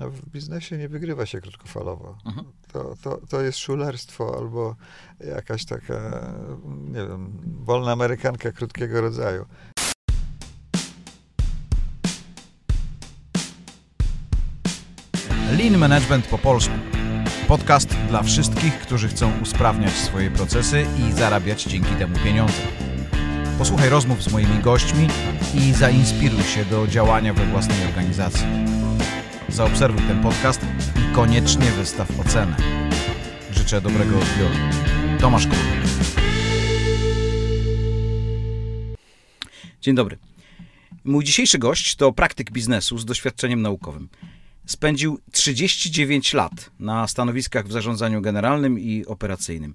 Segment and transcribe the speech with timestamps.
[0.00, 2.18] No, w biznesie nie wygrywa się krótkofalowo.
[2.26, 2.46] Mhm.
[2.72, 4.76] To, to, to jest szulerstwo albo
[5.20, 6.28] jakaś taka,
[6.64, 9.44] nie wiem, wolna amerykanka krótkiego rodzaju.
[15.58, 16.74] Lean Management po polsku.
[17.48, 22.62] Podcast dla wszystkich, którzy chcą usprawniać swoje procesy i zarabiać dzięki temu pieniądze.
[23.58, 25.08] Posłuchaj rozmów z moimi gośćmi
[25.54, 28.46] i zainspiruj się do działania we własnej organizacji.
[29.48, 30.60] Zaobserwuj ten podcast
[30.96, 32.56] i koniecznie wystaw ocenę.
[33.50, 34.54] Życzę dobrego odbioru.
[35.20, 35.58] Tomasz Król.
[39.80, 40.18] Dzień dobry.
[41.04, 44.08] Mój dzisiejszy gość to praktyk biznesu z doświadczeniem naukowym.
[44.66, 49.74] Spędził 39 lat na stanowiskach w zarządzaniu generalnym i operacyjnym,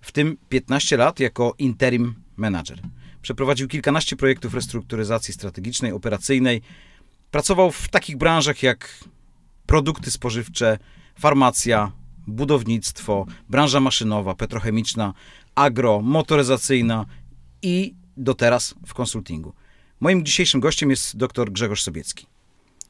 [0.00, 2.80] w tym 15 lat jako interim manager.
[3.22, 6.62] Przeprowadził kilkanaście projektów restrukturyzacji strategicznej, operacyjnej.
[7.30, 9.04] Pracował w takich branżach jak
[9.66, 10.78] produkty spożywcze,
[11.18, 11.92] farmacja,
[12.26, 15.14] budownictwo, branża maszynowa, petrochemiczna,
[15.54, 17.06] agro, motoryzacyjna
[17.62, 19.52] i do teraz w konsultingu.
[20.00, 22.26] Moim dzisiejszym gościem jest dr Grzegorz Sobiecki.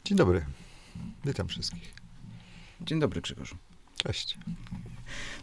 [0.04, 0.44] Dzień dobry.
[1.24, 1.94] Witam wszystkich.
[2.80, 3.56] Dzień dobry, Grzegorzu.
[3.96, 4.38] Cześć.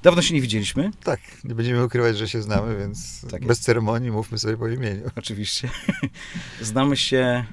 [0.04, 0.92] Dawno się nie widzieliśmy.
[1.04, 5.12] Tak, nie będziemy ukrywać, że się znamy, więc Tak bez ceremonii mówmy sobie po imieniu.
[5.16, 5.70] Oczywiście.
[6.62, 7.46] Znamy się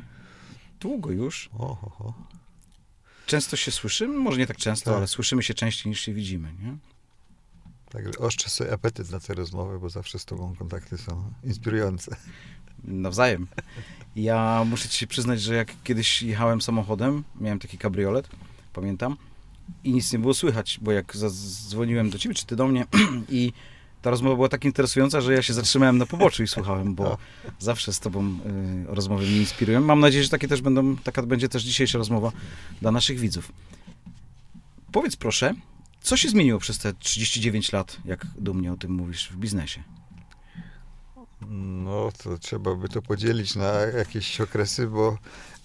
[0.85, 1.51] długo już.
[1.59, 2.15] O, ho, ho.
[3.27, 4.97] Często się słyszymy, może nie tak często, Tak.
[4.97, 6.77] ale słyszymy się częściej niż się widzimy, nie?
[7.91, 12.17] Także oszczę sobie apetyt na te rozmowy, bo zawsze z tobą kontakty są inspirujące.
[12.85, 13.47] Nawzajem.
[14.17, 18.29] Ja muszę ci się przyznać, że jak kiedyś jechałem samochodem, miałem taki kabriolet,
[18.73, 19.17] pamiętam,
[19.85, 22.87] i nic nie było słychać, bo jak zadzwoniłem do ciebie, czy ty do mnie,
[23.29, 23.53] i
[24.05, 27.19] ta rozmowa była tak interesująca, że ja się zatrzymałem na poboczu i słuchałem, bo
[27.59, 28.39] zawsze z tobą
[28.87, 29.81] y, rozmowy mnie inspirują.
[29.81, 32.33] Mam nadzieję, że takie też będą, taka będzie też dzisiejsza rozmowa
[32.81, 33.53] dla naszych widzów.
[34.93, 35.55] Powiedz proszę,
[36.01, 39.83] co się zmieniło przez te 39 lat, jak dumnie o tym mówisz, w biznesie?
[41.51, 45.19] No, to trzeba by to podzielić na jakieś okresy, bo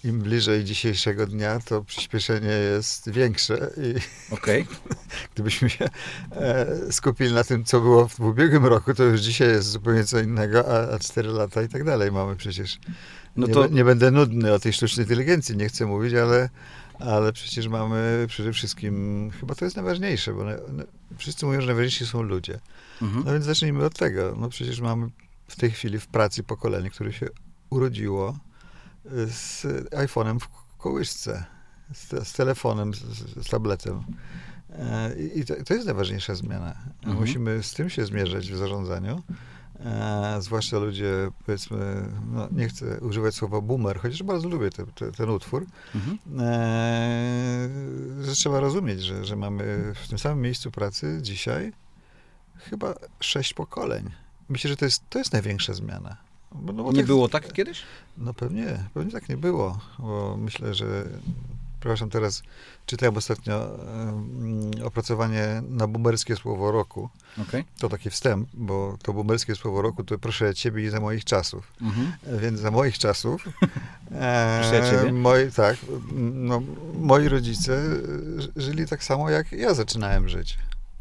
[0.04, 3.94] im bliżej dzisiejszego dnia, to przyspieszenie jest większe i
[4.34, 4.66] Okej.
[5.34, 5.88] gdybyśmy się
[6.32, 10.20] e, skupili na tym, co było w ubiegłym roku, to już dzisiaj jest zupełnie co
[10.20, 12.78] innego, a, a 4 lata i tak dalej mamy przecież.
[13.36, 16.48] No nie, to be- nie będę nudny o tej sztucznej inteligencji, nie chcę mówić, ale,
[16.98, 20.84] ale przecież mamy przede wszystkim, chyba to jest najważniejsze, bo na, na,
[21.18, 22.60] wszyscy mówią, że najważniejsi są ludzie.
[23.02, 23.24] mhm.
[23.26, 24.36] No więc zacznijmy od tego.
[24.38, 25.10] No przecież mamy
[25.50, 27.26] w tej chwili w pracy pokolenie, które się
[27.70, 28.38] urodziło
[29.06, 31.44] y, z iPhone'em w kołyszce,
[31.94, 32.98] z, z telefonem, z,
[33.46, 34.02] z, tabletem.
[34.72, 36.74] E, I i to, to jest najważniejsza zmiana.
[36.98, 37.16] Mhm.
[37.16, 39.22] Musimy z tym się zmierzać w zarządzaniu.
[39.84, 41.12] E, zwłaszcza ludzie,
[41.46, 46.18] powiedzmy, no nie chcę używać słowa boomer, chociaż bardzo lubię te, te, ten utwór, Mhm.
[46.40, 47.68] e,
[48.24, 51.72] że trzeba rozumieć, że, że mamy w tym samym miejscu pracy dzisiaj
[52.56, 54.10] chyba sześć pokoleń.
[54.50, 56.16] Myślę, że to jest, to jest największa zmiana.
[56.52, 57.82] Bo, no bo Nie tak- było tak kiedyś?
[58.18, 61.04] No pewnie, pewnie tak nie było, bo myślę, że
[61.80, 62.42] przepraszam, teraz
[62.86, 63.68] czytałem ostatnio
[64.84, 67.08] opracowanie na boomerskie słowo roku.
[67.42, 67.64] Okej.
[67.78, 71.72] To taki wstęp, bo to boomerskie słowo roku to proszę ciebie i za moich czasów.
[71.82, 72.12] Mhm.
[72.40, 73.44] Więc za moich czasów.
[74.12, 75.76] E, moi, tak,
[76.32, 76.62] no,
[77.00, 77.82] moi rodzice
[78.56, 80.58] żyli tak samo, jak ja zaczynałem żyć.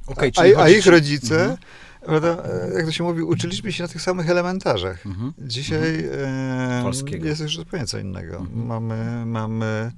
[0.07, 1.57] Okej, a, a ich rodzice, Mhm.
[2.05, 5.05] Prawda, e, jak to się mówi, uczyliśmy się na tych samych elementarzach.
[5.05, 5.33] Mhm.
[5.39, 7.27] Dzisiaj e, Polskiego.
[7.27, 8.37] jest już zupełnie co innego.
[8.37, 8.65] Mhm.
[8.65, 9.91] Mamy, mamy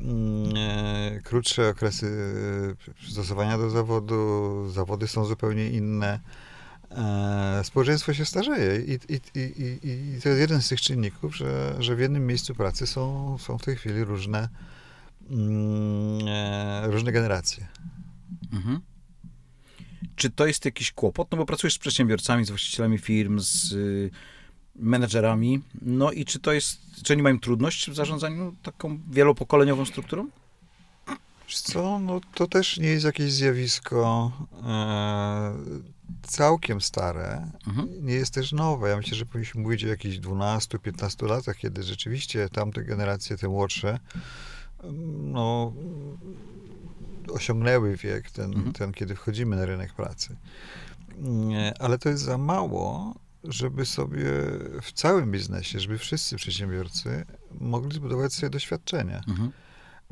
[0.00, 2.06] mm, e, krótsze okresy
[2.90, 6.20] e, przystosowania do zawodu, zawody są zupełnie inne.
[6.90, 9.78] E, społeczeństwo się starzeje i, i, i,
[10.16, 13.58] i, to jest jeden z tych czynników, że, że w jednym miejscu pracy są, są
[13.58, 14.48] w tej chwili różne,
[15.30, 17.66] mm, e, różne generacje.
[18.52, 18.80] Mhm.
[20.16, 21.30] Czy to jest jakiś kłopot?
[21.30, 24.10] No bo pracujesz z przedsiębiorcami, z właścicielami firm, z y,
[24.76, 25.62] menedżerami.
[25.82, 30.28] No i czy to jest, czy oni mają trudność w zarządzaniu taką wielopokoleniową strukturą?
[31.48, 34.32] Wiesz co, no to też nie jest jakieś zjawisko
[34.66, 35.52] e,
[36.22, 37.50] całkiem stare.
[37.66, 38.06] Mhm.
[38.06, 38.88] Nie jest też nowe.
[38.88, 43.98] Ja myślę, że powinniśmy mówić o jakichś 12-15 latach, kiedy rzeczywiście tamte generacje, te młodsze,
[45.22, 45.72] no,
[47.30, 48.72] osiągnęły wiek, ten, Mhm.
[48.72, 50.36] ten, kiedy wchodzimy na rynek pracy.
[51.18, 53.14] Nie, Ale to jest za mało,
[53.44, 54.24] żeby sobie
[54.82, 57.24] w całym biznesie, żeby wszyscy przedsiębiorcy
[57.60, 59.52] mogli zbudować sobie doświadczenia Mhm.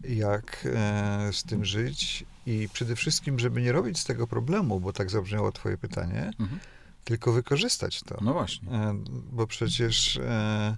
[0.05, 4.93] jak e, z tym żyć i przede wszystkim, żeby nie robić z tego problemu, bo
[4.93, 6.61] tak zabrzmiało twoje pytanie, Mhm.
[7.05, 8.19] tylko wykorzystać to.
[8.23, 8.71] No właśnie.
[8.71, 8.99] E,
[9.33, 10.77] bo przecież e,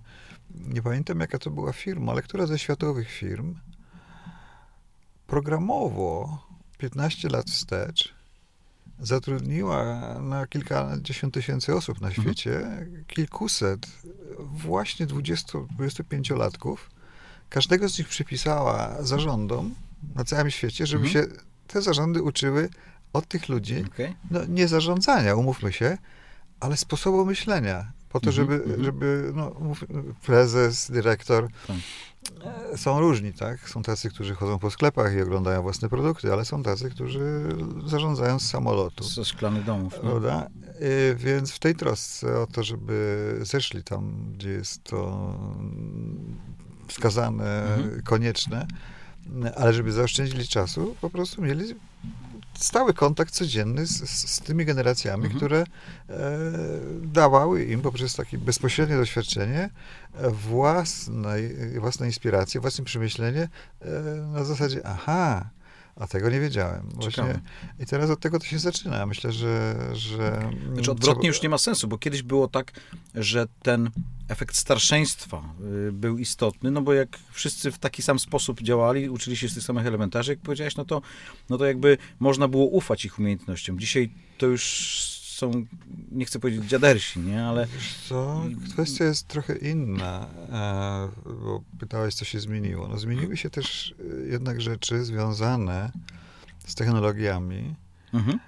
[0.54, 3.54] nie pamiętam jaka to była firma, ale która ze światowych firm
[5.26, 6.38] programowo
[6.78, 8.14] 15 lat wstecz
[9.00, 9.84] zatrudniła
[10.20, 13.86] na kilkadziesiąt tysięcy osób na świecie kilkuset
[14.38, 16.76] właśnie 20-25-latków.
[17.50, 19.74] Każdego z nich przypisała zarządom
[20.14, 21.26] na całym świecie, żeby Mhm.
[21.26, 21.32] się
[21.66, 22.68] te zarządy uczyły
[23.12, 24.14] od tych ludzi Okej.
[24.30, 25.98] no, nie zarządzania, umówmy się,
[26.60, 27.92] ale sposobu myślenia.
[28.08, 28.84] Po to, Mhm, żeby, mhm.
[28.84, 29.52] żeby no,
[30.26, 31.76] prezes, dyrektor Tak.
[32.72, 33.68] E, są różni, tak?
[33.68, 37.42] Są tacy, którzy chodzą po sklepach i oglądają własne produkty, ale są tacy, którzy
[37.86, 39.04] zarządzają z samolotu.
[39.04, 39.94] Ze szklanych domów.
[40.02, 40.10] No.
[40.10, 40.46] Prawda?
[40.82, 46.36] Y, Więc w tej trosce o to, żeby zeszli tam, gdzie jest to mm,
[46.88, 48.02] wskazane, Mhm.
[48.02, 48.66] konieczne,
[49.56, 51.74] ale żeby zaoszczędzili czasu, po prostu mieli
[52.58, 55.36] stały kontakt codzienny z, z, z tymi generacjami, Mhm.
[55.36, 55.66] które e,
[57.02, 59.70] dawały im poprzez takie bezpośrednie doświadczenie
[60.14, 63.48] e, własnej, własnej inspiracji, własne przemyślenie
[63.80, 63.88] e,
[64.32, 65.50] na zasadzie, aha,
[65.96, 66.88] a tego nie wiedziałem.
[66.94, 67.40] Właśnie
[67.78, 69.06] i teraz od tego to się zaczyna.
[69.06, 69.76] Myślę, że.
[69.92, 72.72] że Znaczy odwrotnie już nie ma sensu, bo kiedyś było tak,
[73.14, 73.90] że ten
[74.28, 75.54] efekt starszeństwa
[75.88, 79.54] y, był istotny, no bo jak wszyscy w taki sam sposób działali, uczyli się z
[79.54, 81.02] tych samych elementarzy, jak powiedziałeś, no to,
[81.50, 83.78] no to jakby można było ufać ich umiejętnościom.
[83.78, 84.62] Dzisiaj to już
[85.36, 85.66] są,
[86.12, 92.14] nie chcę powiedzieć dziadersi, nie, ale Wiesz co, kwestia jest trochę inna, e, bo pytałeś,
[92.14, 92.88] co się zmieniło.
[92.88, 93.94] No, zmieniły się też
[94.24, 95.92] e, jednak rzeczy związane
[96.66, 97.74] z technologiami
[98.14, 98.38] mhm,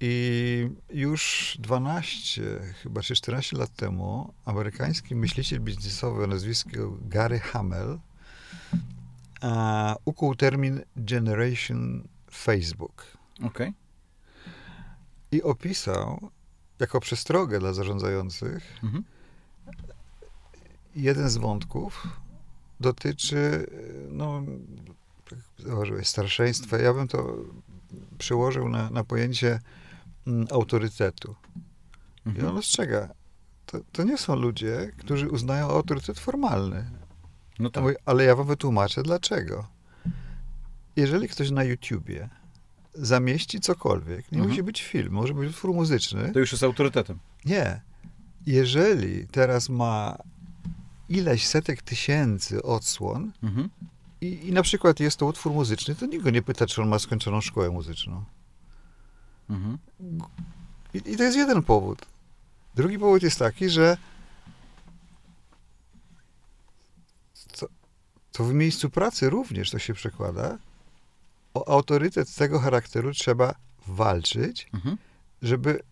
[0.00, 2.42] i już 12,
[2.82, 7.98] chyba czy 14 lat temu amerykański myśliciel biznesowy o nazwisku Gary Hamel
[9.42, 13.04] e, ukuł termin Generation Facebook.
[13.42, 13.72] okej,
[15.32, 16.30] i opisał
[16.78, 19.04] jako przestrogę dla zarządzających mhm,
[20.96, 22.06] jeden z wątków
[22.80, 23.66] dotyczy,
[24.10, 24.42] no,
[25.30, 26.78] tak założyłeś, starszeństwa.
[26.78, 27.36] Ja bym to
[28.18, 29.60] przełożył na, na pojęcie
[30.26, 31.34] mm, autorytetu.
[32.26, 32.48] I mhm.
[32.48, 33.08] on ostrzega,
[33.66, 36.90] to, to nie są ludzie, którzy uznają autorytet formalny.
[37.58, 39.66] no tak, ale ja wam wytłumaczę dlaczego.
[40.96, 42.28] Jeżeli ktoś na YouTubie
[42.94, 44.48] zamieści cokolwiek, nie Mhm.
[44.50, 47.18] musi być film, może być utwór muzyczny, to już jest autorytetem.
[47.44, 47.80] Nie.
[48.46, 50.18] Jeżeli teraz ma
[51.08, 53.68] ileś setek tysięcy odsłon Mhm.
[54.20, 56.88] i, i na przykład jest to utwór muzyczny, to nikt go nie pyta, czy on
[56.88, 58.24] ma skończoną szkołę muzyczną.
[59.50, 59.78] Mhm.
[60.94, 62.06] I, I to jest jeden powód.
[62.74, 63.96] Drugi powód jest taki, że
[67.58, 67.66] to,
[68.32, 70.58] to w miejscu pracy również to się przekłada.
[71.54, 73.54] O autorytet tego charakteru trzeba
[73.86, 74.96] walczyć, Mhm.
[75.42, 75.82] żeby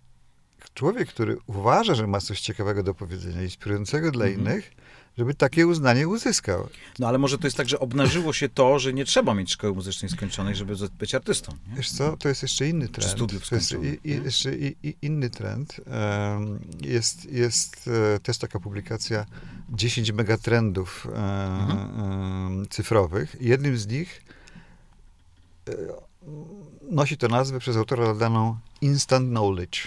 [0.74, 4.40] człowiek, który uważa, że ma coś ciekawego do powiedzenia, inspirującego dla Mhm.
[4.40, 4.72] innych,
[5.18, 6.68] żeby takie uznanie uzyskał.
[6.98, 9.74] No ale może to jest tak, że obnażyło się to, że nie trzeba mieć szkoły
[9.74, 11.52] muzycznej skończonej, żeby być artystą.
[11.70, 11.76] Nie?
[11.76, 13.10] Wiesz co, to jest jeszcze inny trend.
[13.10, 15.80] studiów to jest i, i, jeszcze i, i inny trend.
[16.80, 19.26] Jest, jest e, też taka publikacja
[19.70, 22.68] 10 megatrendów e, Mhm.
[22.70, 23.36] cyfrowych.
[23.40, 24.22] Jednym z nich
[25.68, 25.72] e,
[26.90, 29.78] nosi to nazwę przez autora nadaną Instant Knowledge,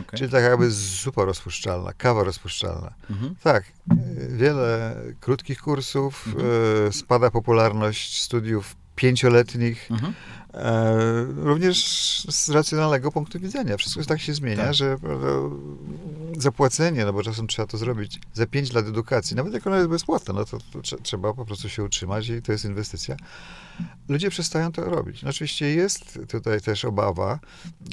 [0.00, 0.18] Okej.
[0.18, 2.92] czyli tak jakby zupa rozpuszczalna, kawa rozpuszczalna.
[3.10, 3.34] Mhm.
[3.42, 3.94] Tak, e,
[4.28, 6.46] wiele krótkich kursów, Mhm.
[6.88, 10.12] e, spada popularność studiów pięcioletnich, Mhm.
[10.54, 11.78] e, również
[12.30, 13.76] z racjonalnego punktu widzenia.
[13.76, 14.74] Wszystko tak się zmienia, Tak.
[14.74, 15.26] że prawda,
[16.38, 19.88] zapłacenie, no bo czasem trzeba to zrobić za 5 lat edukacji, nawet jak ona jest
[19.88, 23.16] bezpłatna, no to, to trze- trzeba po prostu się utrzymać i to jest inwestycja.
[24.08, 25.22] Ludzie przestają to robić.
[25.22, 27.38] No oczywiście jest tutaj też obawa,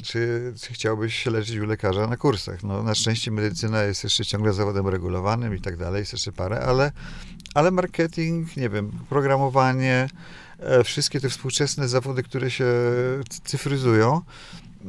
[0.04, 2.62] czy, czy chciałbyś się leczyć u lekarza na kursach.
[2.62, 6.60] No, na szczęście medycyna jest jeszcze ciągle zawodem regulowanym i tak dalej, jest jeszcze parę,
[6.60, 6.92] ale,
[7.54, 10.08] ale marketing, nie wiem, programowanie,
[10.58, 12.64] e, wszystkie te współczesne zawody, które się
[13.28, 14.22] cy- cyfryzują,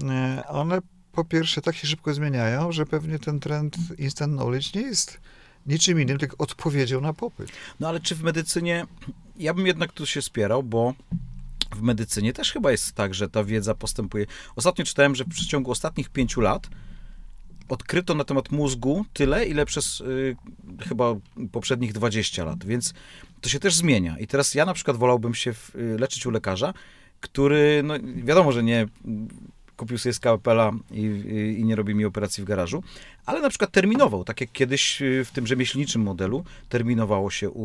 [0.09, 0.79] e, one
[1.11, 5.19] po pierwsze tak się szybko zmieniają, że pewnie ten trend instant knowledge nie jest
[5.65, 7.49] niczym innym, tylko odpowiedzią na popyt.
[7.79, 8.85] No ale czy w medycynie,
[9.39, 10.93] ja bym jednak tu się spierał, bo
[11.75, 14.25] w medycynie też chyba jest tak, że ta wiedza postępuje.
[14.55, 16.69] Ostatnio czytałem, że w przeciągu ostatnich pięciu lat
[17.69, 20.35] odkryto na temat mózgu tyle, ile przez y,
[20.87, 21.15] chyba
[21.51, 22.93] poprzednich 20 lat, więc
[23.41, 24.19] to się też zmienia.
[24.19, 26.73] I teraz ja na przykład wolałbym się w, y, leczyć u lekarza,
[27.19, 28.87] który, no wiadomo, że nie
[29.79, 32.83] kupił sobie skalpela i, i, i nie robi mi operacji w garażu,
[33.25, 37.63] ale na przykład terminował, tak jak kiedyś y, w tym rzemieślniczym modelu terminowało się u,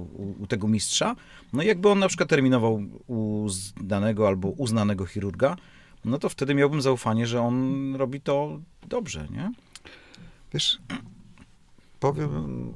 [0.00, 1.16] u, u tego mistrza.
[1.52, 5.56] No i jakby on na przykład terminował u znanego albo uznanego chirurga,
[6.04, 9.52] no to wtedy miałbym zaufanie, że on robi to dobrze, nie?
[10.54, 10.78] Wiesz,
[12.00, 12.74] powiem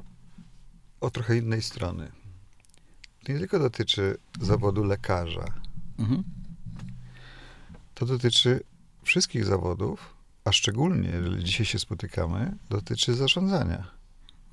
[1.00, 2.12] o trochę innej strony.
[3.24, 5.44] To nie tylko dotyczy zawodu lekarza,
[5.98, 6.24] Mhm.
[7.94, 8.60] To dotyczy
[9.06, 13.90] wszystkich zawodów, a szczególnie, jeżeli dzisiaj się spotykamy, dotyczy zarządzania.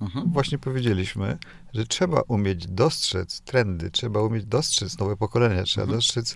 [0.02, 0.32] Mhm.
[0.32, 1.38] Właśnie powiedzieliśmy,
[1.74, 5.98] że trzeba umieć dostrzec trendy, trzeba umieć dostrzec nowe pokolenia, trzeba Mhm.
[5.98, 6.36] dostrzec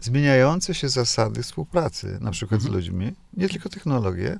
[0.00, 2.72] zmieniające się zasady współpracy, na przykład Mhm.
[2.72, 4.38] z ludźmi, nie tylko technologię,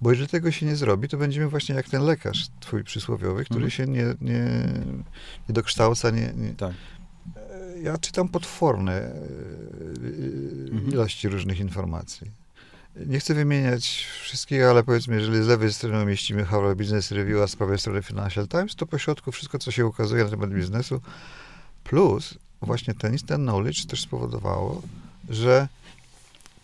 [0.00, 3.64] bo jeżeli tego się nie zrobi, to będziemy właśnie jak ten lekarz twój przysłowiowy, który
[3.64, 3.70] Mhm.
[3.70, 4.44] się nie, nie,
[5.48, 6.54] nie dokształca, nie, nie.
[6.54, 6.74] Tak.
[7.78, 9.12] E, Ja czytam potworne e,
[10.72, 10.92] Mhm.
[10.92, 12.30] ilości różnych informacji.
[13.06, 17.46] Nie chcę wymieniać wszystkiego, ale powiedzmy, jeżeli z lewej strony umieścimy Harvard Business Review, a
[17.46, 21.00] z prawej strony Financial Times, to po środku wszystko, co się ukazuje na temat biznesu,
[21.84, 24.82] plus właśnie ten instant knowledge też spowodowało,
[25.28, 25.68] że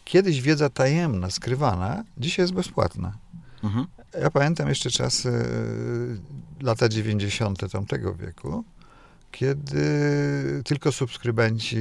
[0.04, 3.12] kiedyś wiedza tajemna, skrywana, dzisiaj jest bezpłatna.
[3.64, 3.86] Mhm.
[4.20, 5.28] Ja pamiętam jeszcze czasy,
[6.60, 7.68] e, lata 90.
[7.72, 8.64] tamtego wieku,
[9.34, 9.84] kiedy
[10.64, 11.76] tylko subskrybenci,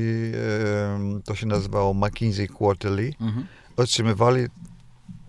[1.26, 3.48] to się nazywało McKinsey Quarterly, Mhm.
[3.78, 4.48] otrzymywali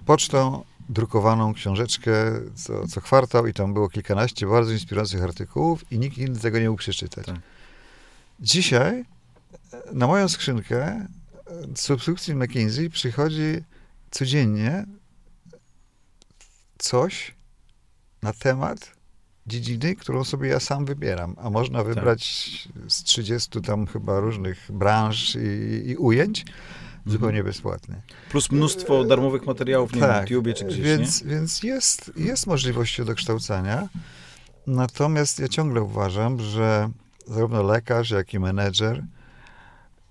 [0.06, 2.12] pocztą drukowaną książeczkę
[2.54, 6.70] co, co kwartał i tam było kilkanaście bardzo inspirujących artykułów i nikt inny tego nie
[6.70, 7.26] mógł przeczytać.
[7.26, 7.36] Tak.
[8.40, 9.04] Dzisiaj e,
[9.92, 11.06] na moją skrzynkę e,
[11.76, 13.64] z subskrypcji McKinsey przychodzi
[14.10, 14.86] codziennie
[16.78, 17.34] coś
[18.22, 18.93] na temat
[19.46, 21.86] dziedziny, którą sobie ja sam wybieram, a można Tak.
[21.94, 22.24] wybrać
[22.88, 26.44] z 30 tam chyba różnych branż i, i ujęć
[27.06, 27.12] Mhm.
[27.18, 28.02] zupełnie bezpłatnie.
[28.30, 31.30] Plus mnóstwo darmowych materiałów nie wiem, na YouTubie czy gdzieś, więc, nie?
[31.30, 33.88] więc jest, jest możliwość dokształcania.
[34.66, 36.90] Natomiast ja ciągle uważam, że
[37.26, 39.04] zarówno lekarz, jak i menedżer,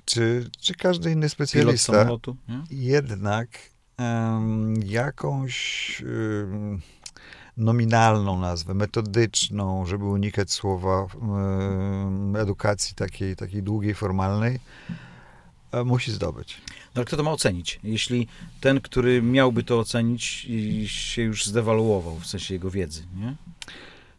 [0.06, 2.36] czy, czy każdy inny specjalista, samolotu,
[2.72, 3.50] jednak
[3.98, 6.82] em, jakąś em,
[7.58, 11.08] nominalną nazwę, metodyczną, żeby unikać słowa
[12.40, 14.60] edukacji takiej, takiej długiej, formalnej,
[15.72, 16.62] e, musi zdobyć.
[16.68, 17.80] No ale kto to ma ocenić?
[17.84, 18.28] Jeśli
[18.62, 20.48] ten, który miałby to ocenić,
[20.86, 23.36] się już zdewaluował, w sensie jego wiedzy, nie?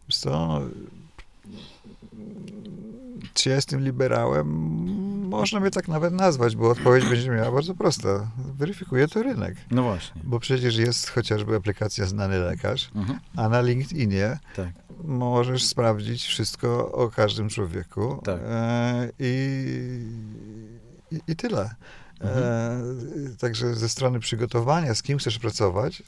[0.09, 0.61] Wiesz co,
[3.35, 4.84] czy ja jestem liberałem?
[5.41, 8.31] Można mnie tak nawet nazwać, bo odpowiedź będzie miała bardzo prosta.
[8.39, 9.57] Weryfikuje to rynek.
[9.71, 10.21] No właśnie.
[10.25, 13.19] Bo przecież jest chociażby aplikacja Znany Lekarz, Mhm.
[13.37, 14.69] a na LinkedInie Tak.
[15.05, 18.21] możesz sprawdzić wszystko o każdym człowieku.
[18.25, 18.41] Tak.
[18.45, 20.07] E, i,
[21.11, 21.75] i, I tyle.
[22.21, 22.83] E,
[23.39, 26.03] także ze strony przygotowania, z kim chcesz pracować,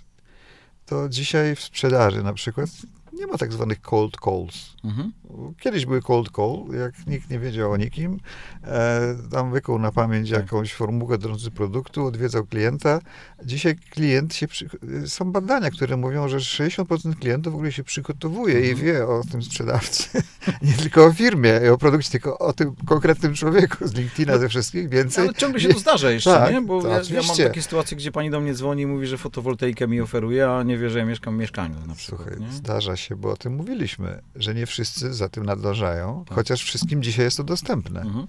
[0.86, 2.68] to dzisiaj w sprzedaży na przykład
[3.16, 4.76] nie ma tak zwanych cold calls.
[4.84, 5.12] Mhm.
[5.60, 8.20] Kiedyś były cold call, jak nikt nie wiedział o nikim.
[8.64, 10.38] E, tam wykuł na pamięć Tak.
[10.40, 13.00] jakąś formułę dotyczącą produktu, odwiedzał klienta.
[13.44, 14.68] Dzisiaj klient się, przy...
[15.06, 18.86] są badania, które mówią, że 60% klientów w ogóle się przygotowuje i Mhm.
[18.86, 20.08] wie o tym sprzedawcy.
[20.62, 24.48] nie tylko o firmie i o produkcie, tylko o tym konkretnym człowieku z LinkedIna ze
[24.48, 24.88] wszystkich.
[24.88, 26.60] Więcej Ale ciągle się to zdarza jeszcze, Tak, nie?
[26.62, 29.18] Bo to ja, ja mam takie sytuacje, gdzie pani do mnie dzwoni i mówi, że
[29.18, 32.96] fotowoltaikę mi oferuje, a nie wie, że ja mieszkam w mieszkaniu na przykład, Słuchaj, zdarza
[32.96, 36.34] się, bo o tym mówiliśmy, że nie wszyscy za tym nadążają, Tak.
[36.36, 38.00] chociaż wszystkim dzisiaj jest to dostępne.
[38.00, 38.26] Mhm.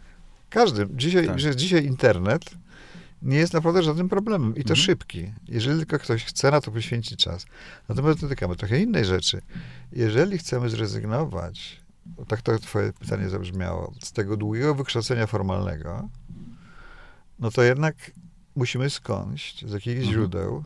[0.50, 1.00] Każdym.
[1.00, 1.40] Dzisiaj, Tak.
[1.40, 2.44] że dzisiaj internet
[3.22, 4.76] nie jest naprawdę żadnym problemem i to Mhm.
[4.76, 5.32] szybki.
[5.48, 7.46] Jeżeli tylko ktoś chce na to poświęcić czas.
[7.90, 9.42] Natomiast dotykamy trochę innej rzeczy.
[9.92, 11.82] Jeżeli chcemy zrezygnować,
[12.28, 16.10] tak to twoje pytanie zabrzmiało, z tego długiego wykształcenia formalnego,
[17.40, 17.96] no to jednak
[18.56, 20.14] musimy skądś, z jakichś Mhm.
[20.14, 20.64] źródeł,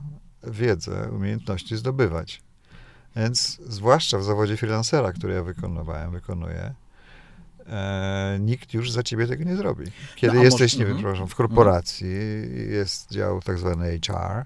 [0.47, 2.41] wiedzę, umiejętności zdobywać.
[3.15, 6.73] Więc zwłaszcza w zawodzie freelancera, który ja wykonywałem, wykonuję,
[7.67, 9.85] e, nikt już za ciebie tego nie zrobi.
[10.15, 10.97] Kiedy No, jesteś, może- nie wiem, mhm.
[11.13, 12.07] przepraszam, w korporacji,
[12.69, 14.45] jest dział tak zwany HR,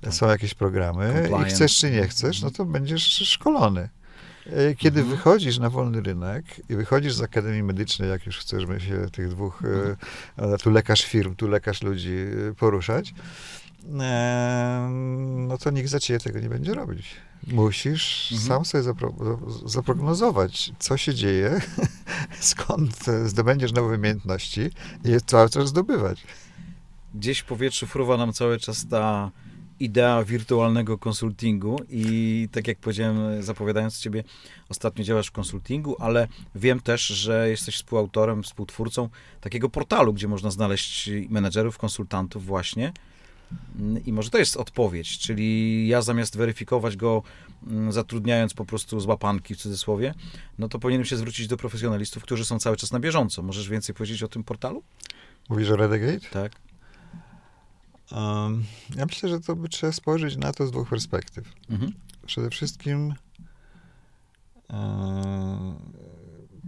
[0.00, 0.14] Tak.
[0.14, 3.88] są jakieś programy i chcesz czy nie chcesz, no to będziesz szkolony.
[4.46, 5.16] E, Kiedy Mhm.
[5.18, 9.62] wychodzisz na wolny rynek i wychodzisz z Akademii Medycznej, jak już chcesz się tych dwóch,
[10.36, 12.16] e, tu lekarz firm, tu lekarz ludzi
[12.50, 13.14] e, poruszać,
[15.48, 17.06] no to nikt za ciebie tego nie będzie robić.
[17.46, 18.48] Musisz Mhm.
[18.48, 19.14] sam sobie zapro,
[19.66, 21.60] zaprognozować, co się dzieje,
[22.40, 24.60] skąd zdobędziesz nowe umiejętności
[25.04, 26.22] i je cały czas zdobywać.
[27.14, 29.30] Gdzieś w powietrzu fruwa nam cały czas ta
[29.80, 34.24] idea wirtualnego konsultingu i tak jak powiedziałem, zapowiadając ciebie,
[34.68, 39.08] ostatnio działasz w konsultingu, ale wiem też, że jesteś współautorem, współtwórcą
[39.40, 42.92] takiego portalu, gdzie można znaleźć menedżerów, konsultantów właśnie.
[44.06, 47.22] I może to jest odpowiedź, czyli ja zamiast weryfikować go,
[47.66, 50.14] mm, zatrudniając po prostu z łapanki w cudzysłowie,
[50.58, 53.42] no to powinienem się zwrócić do profesjonalistów, którzy są cały czas na bieżąco.
[53.42, 54.82] Możesz więcej powiedzieć o tym portalu?
[55.48, 56.28] Mówisz o Redegate?
[56.30, 56.52] Tak.
[58.12, 58.64] Um,
[58.96, 61.52] ja myślę, że to by trzeba spojrzeć na to z dwóch perspektyw.
[61.70, 61.92] Mhm.
[62.26, 63.14] Przede wszystkim
[64.70, 65.74] e,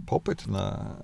[0.05, 0.95] popyt na,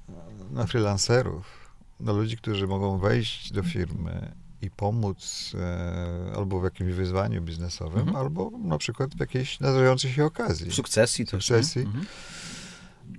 [0.51, 6.93] na freelancerów, na ludzi, którzy mogą wejść do firmy i pomóc e, albo w jakimś
[6.93, 8.15] wyzwaniu biznesowym, Mhm.
[8.17, 10.71] albo na przykład w jakiejś nadarzającej się okazji.
[10.71, 11.45] Sukcesji też.
[11.45, 11.81] Sukcesji.
[11.81, 12.05] Mhm.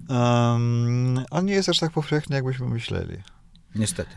[0.09, 3.17] Um, on nie jest aż tak powszechny, jakbyśmy myśleli.
[3.75, 4.11] Niestety.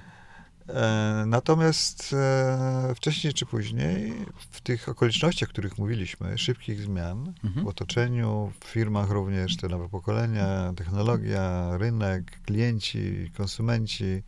[0.69, 4.13] E, Natomiast e, wcześniej czy później,
[4.51, 7.65] w tych okolicznościach, o których mówiliśmy, szybkich zmian Mhm.
[7.65, 14.23] w otoczeniu, w firmach również, te nowe pokolenia, technologia, rynek, klienci, konsumenci.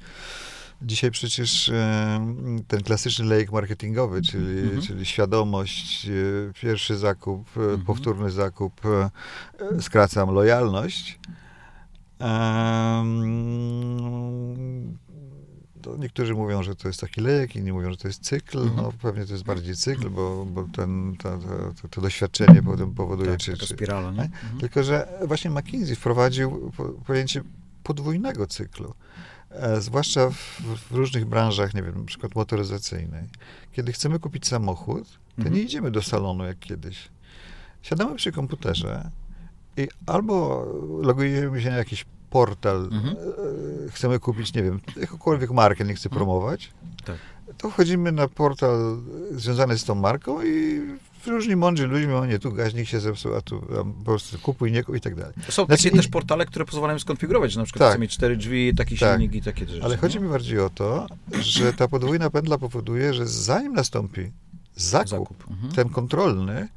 [0.81, 1.71] Dzisiaj przecież
[2.67, 4.81] ten klasyczny lejek marketingowy, czyli, Mhm.
[4.81, 6.11] czyli świadomość, e,
[6.61, 7.81] pierwszy zakup, e, Mhm.
[7.81, 9.09] powtórny zakup, e,
[9.81, 11.19] skracam, lojalność.
[15.81, 18.57] To niektórzy mówią, że to jest taki lek, inni mówią, że to jest cykl.
[18.59, 18.75] Mhm.
[18.77, 23.31] No pewnie to jest bardziej cykl, bo, bo ten, ta, ta, to, doświadczenie potem powoduje,
[23.31, 24.21] Tak, czy, czy, spirala, nie?
[24.23, 24.59] Mhm.
[24.59, 27.41] tylko, że właśnie McKinsey wprowadził po, pojęcie
[27.83, 28.93] podwójnego cyklu.
[29.51, 33.23] E, zwłaszcza w, w różnych branżach, nie wiem, na przykład motoryzacyjnej.
[33.71, 35.55] Kiedy chcemy kupić samochód, to Mhm.
[35.55, 37.09] nie idziemy do salonu jak kiedyś.
[37.81, 39.09] Siadamy przy komputerze
[39.77, 40.65] i albo
[41.01, 43.15] logujemy się na jakiś portal, Mhm.
[43.87, 46.19] e, chcemy kupić, nie wiem, jakąkolwiek markę, nie chcę Mhm.
[46.19, 46.71] promować,
[47.05, 47.17] Tak.
[47.57, 48.97] to wchodzimy na portal
[49.31, 50.81] związany z tą marką i
[51.25, 54.71] różni mądrzy ludzie mówią, nie, tu gaźnik się zepsuł, a tu a po prostu kupuj,
[54.71, 55.33] nie kupuj i tak dalej.
[55.49, 57.91] Są Znaczy, takie i- też portale, które pozwalają skonfigurować, że na przykład Tak.
[57.91, 59.11] chcę mieć cztery drzwi, taki Tak.
[59.11, 59.83] silnik i takie rzeczy.
[59.83, 61.07] Ale chodzi mi bardziej o to,
[61.41, 64.31] że ta podwójna pętla powoduje, że zanim nastąpi
[64.75, 65.43] zakup, Zakup.
[65.49, 65.71] Mhm.
[65.73, 66.67] ten kontrolny,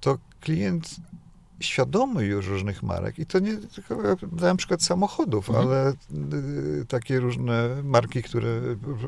[0.00, 0.96] to klient
[1.60, 3.96] świadomy już różnych marek i to nie tylko
[4.32, 5.66] dałem przykład samochodów, Mhm.
[5.68, 5.92] ale
[6.80, 8.60] y, takie różne marki, które,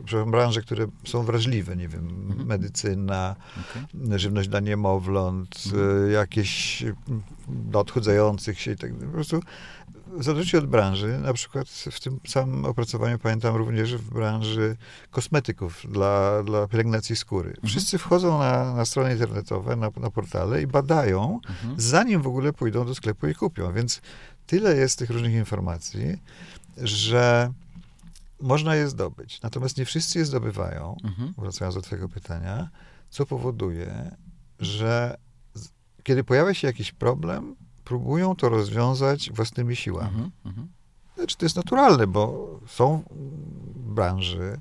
[0.05, 2.47] przepraszam, branże, które są wrażliwe, nie wiem, Mhm.
[2.49, 3.37] medycyna,
[3.71, 4.19] Okej.
[4.19, 6.09] żywność dla niemowląt, Mhm.
[6.09, 6.85] y, jakieś
[7.49, 9.07] dla odchudzających się i tak dalej.
[9.09, 9.41] Po prostu
[10.19, 14.77] w zależności od branży, na przykład w tym samym opracowaniu pamiętam również w branży
[15.11, 17.57] kosmetyków dla, dla pielęgnacji skóry.
[17.67, 21.75] Wszyscy wchodzą na, na strony internetowe, na, na portale i badają, Mhm.
[21.81, 23.73] zanim w ogóle pójdą do sklepu i kupią.
[23.73, 24.01] Więc
[24.47, 26.19] tyle jest tych różnych informacji,
[26.77, 27.53] że
[28.41, 29.43] można je zdobyć.
[29.43, 31.35] Natomiast nie wszyscy je zdobywają Mhm.
[31.39, 32.69] wracając do Twojego pytania,
[33.11, 34.17] co powoduje,
[34.61, 35.17] że
[36.03, 37.57] kiedy pojawia się jakiś problem,
[37.91, 40.09] próbują to rozwiązać własnymi siłami.
[40.09, 40.31] Mhm.
[40.45, 40.69] Mhm.
[41.17, 43.03] Znaczy, to jest naturalne, bo są
[43.77, 44.61] branży,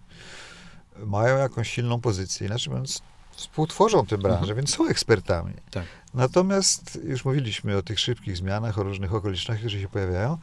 [1.05, 4.55] mają jakąś silną pozycję, inaczej mówiąc, współtworzą te branże, Mhm.
[4.55, 5.53] więc są ekspertami.
[5.71, 5.85] Tak.
[6.13, 10.37] Natomiast już mówiliśmy o tych szybkich zmianach, o różnych okolicznościach, które się pojawiają.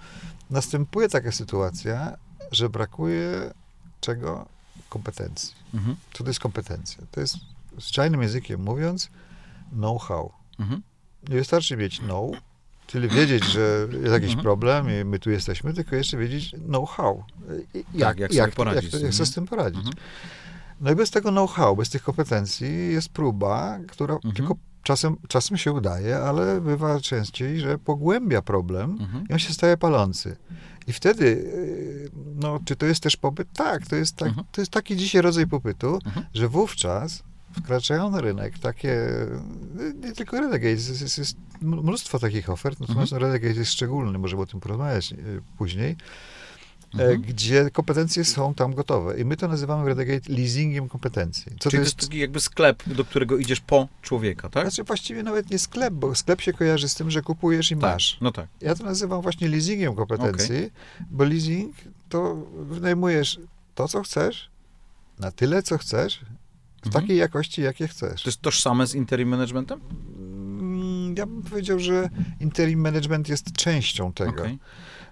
[0.51, 2.16] Następuje taka sytuacja,
[2.53, 3.55] że brakuje
[4.01, 4.46] czego?
[4.88, 5.55] Kompetencji.
[5.75, 5.96] Mhm.
[6.12, 7.05] Co to jest kompetencja?
[7.11, 7.37] To jest,
[7.79, 9.11] zwyczajnym językiem mówiąc,
[9.70, 10.33] know-how.
[10.59, 10.83] Mhm.
[11.29, 12.37] Nie wystarczy mieć know,
[12.87, 14.42] czyli wiedzieć, że jest jakiś Mhm.
[14.42, 17.25] problem i my tu jesteśmy, tylko jeszcze wiedzieć know-how.
[17.94, 19.79] I- Tak, jak poradzić Jak, tym, jak sobie z tym poradzić.
[19.87, 19.96] Mhm.
[20.81, 24.35] No i bez tego know-how, bez tych kompetencji jest próba, która Mhm.
[24.35, 29.25] tylko czasem, czasem się udaje, ale bywa częściej, że pogłębia problem Mhm.
[29.31, 30.37] i on się staje palący.
[30.87, 33.49] I wtedy, yy, no, czy to jest też popyt?
[33.53, 34.46] Tak, to jest, tak, Mhm.
[34.53, 35.99] to jest taki dzisiaj rodzaj popytu,
[36.35, 37.22] że wówczas
[37.58, 38.98] wkraczają na rynek takie,
[40.04, 43.32] nie tylko Renegade, jest, jest, jest mnóstwo takich ofert, natomiast Mhm.
[43.32, 45.16] Renegade jest szczególny, możemy o tym porozmawiać e,
[45.58, 47.22] później, e, Mhm.
[47.22, 49.20] gdzie kompetencje są tam gotowe.
[49.20, 51.44] I my to nazywamy w Renegade leasingiem kompetencji.
[51.44, 51.86] Co Czyli to to jest?
[51.98, 54.62] jest taki jakby sklep, do którego idziesz po człowieka, tak?
[54.64, 57.82] Znaczy właściwie nawet nie sklep, bo sklep się kojarzy z tym, że kupujesz i tak.
[57.82, 58.18] masz.
[58.20, 58.46] No tak.
[58.60, 60.70] Ja to nazywam właśnie leasingiem kompetencji,
[61.10, 61.74] bo leasing
[62.08, 63.40] to wynajmujesz
[63.74, 64.50] to, co chcesz,
[65.18, 66.20] na tyle, co chcesz,
[66.87, 67.03] w Mhm.
[67.05, 68.22] takiej jakości, jakie chcesz.
[68.22, 69.81] To jest tożsame z interim managementem?
[70.61, 72.09] Mm, Ja bym powiedział, że
[72.40, 74.31] interim management jest częścią tego.
[74.42, 74.59] Okej.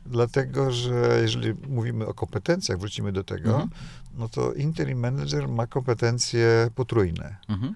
[0.07, 3.71] Dlatego, że jeżeli mówimy o kompetencjach, wrócimy do tego, Mhm.
[4.19, 7.37] no to interim manager ma kompetencje potrójne.
[7.49, 7.75] Mhm.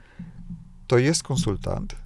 [0.87, 1.97] To jest konsultant,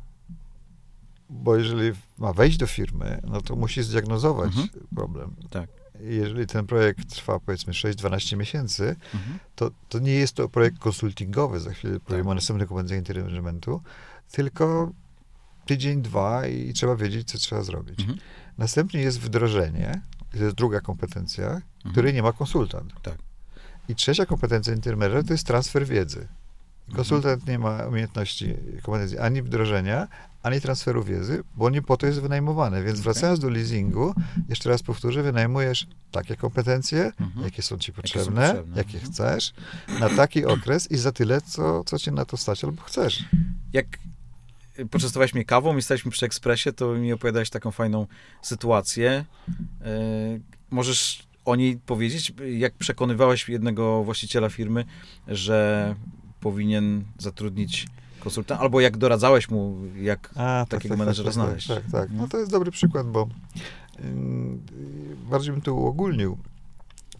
[1.30, 4.52] bo jeżeli ma wejść do firmy, no to musi zdiagnozować
[4.94, 5.34] problem.
[5.50, 5.70] Tak.
[6.02, 9.38] Jeżeli ten projekt trwa powiedzmy 6-12 miesięcy, Mhm.
[9.56, 12.26] to, to nie jest to projekt konsultingowy, za chwilę powiem Tak.
[12.90, 13.80] o interim managementu,
[14.32, 14.92] tylko
[15.66, 18.00] tydzień, dwa i trzeba wiedzieć, co trzeba zrobić.
[18.00, 18.18] Mhm.
[18.58, 20.00] Następnie jest wdrożenie,
[20.32, 21.92] to jest druga kompetencja, Mhm.
[21.92, 22.92] której nie ma konsultant.
[23.02, 23.14] Tak.
[23.88, 26.18] I trzecia kompetencja intermediary to jest transfer wiedzy.
[26.20, 26.96] Mhm.
[26.96, 30.08] Konsultant nie ma umiejętności, kompetencji ani wdrożenia,
[30.42, 32.84] ani transferu wiedzy, bo nie po to jest wynajmowany.
[32.84, 34.14] Więc wracając do leasingu,
[34.48, 37.44] jeszcze raz powtórzę, wynajmujesz takie kompetencje, Mhm.
[37.44, 38.76] jakie są ci są potrzebne, potrzebne.
[38.76, 39.12] jakie Mhm.
[39.12, 39.52] chcesz,
[40.00, 43.24] na taki okres i za tyle, co, co cię na to stać albo chcesz.
[43.72, 43.86] Jak
[44.90, 48.06] poczęstowałeś mnie kawą i staliśmy przy ekspresie, to mi opowiadałeś taką fajną
[48.42, 49.24] sytuację.
[49.80, 49.84] E,
[50.70, 52.32] możesz o niej powiedzieć?
[52.58, 54.84] Jak przekonywałeś jednego właściciela firmy,
[55.28, 55.94] że
[56.40, 57.86] powinien zatrudnić
[58.22, 61.66] konsultanta, albo jak doradzałeś mu, jak A, takiego menedżera tak, znaleźć?
[61.66, 62.10] Tak, tak.
[62.12, 63.28] No to jest dobry przykład, bo
[65.30, 66.38] bardziej bym to uogólnił.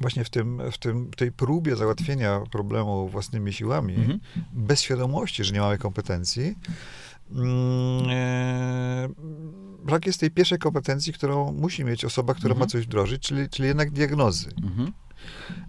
[0.01, 4.21] Właśnie w, tym, w tym, tej próbie załatwienia problemu własnymi siłami, Mhm.
[4.53, 6.55] bez świadomości, że nie mamy kompetencji,
[7.35, 9.09] mm, e,
[9.85, 12.61] brak jest tej pierwszej kompetencji, którą musi mieć osoba, która Mhm.
[12.61, 14.51] ma coś wdrożyć, czyli, czyli jednak diagnozy.
[14.65, 14.93] Mhm.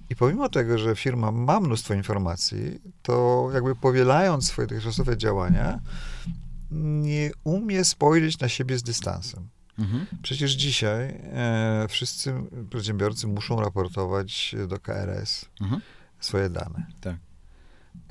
[0.09, 5.79] I pomimo tego, że firma ma mnóstwo informacji, to jakby powielając swoje dotychczasowe działania,
[6.71, 9.47] nie umie spojrzeć na siebie z dystansem.
[9.79, 10.05] Mhm.
[10.21, 12.33] Przecież dzisiaj e, wszyscy
[12.69, 15.81] przedsiębiorcy muszą raportować do KRS Mhm.
[16.19, 16.85] swoje dane.
[17.01, 17.15] Tak.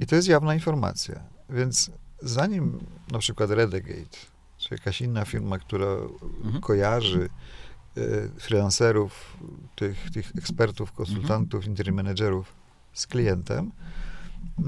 [0.01, 1.21] I to jest jawna informacja.
[1.51, 1.91] Więc
[2.23, 4.19] zanim na przykład Redegate,
[4.59, 5.87] czy jakaś inna firma, która
[6.45, 6.61] Mhm.
[6.61, 7.29] kojarzy
[8.39, 9.37] freelancerów,
[9.77, 12.53] tych, tych ekspertów, konsultantów, interim managerów
[12.93, 13.73] z klientem,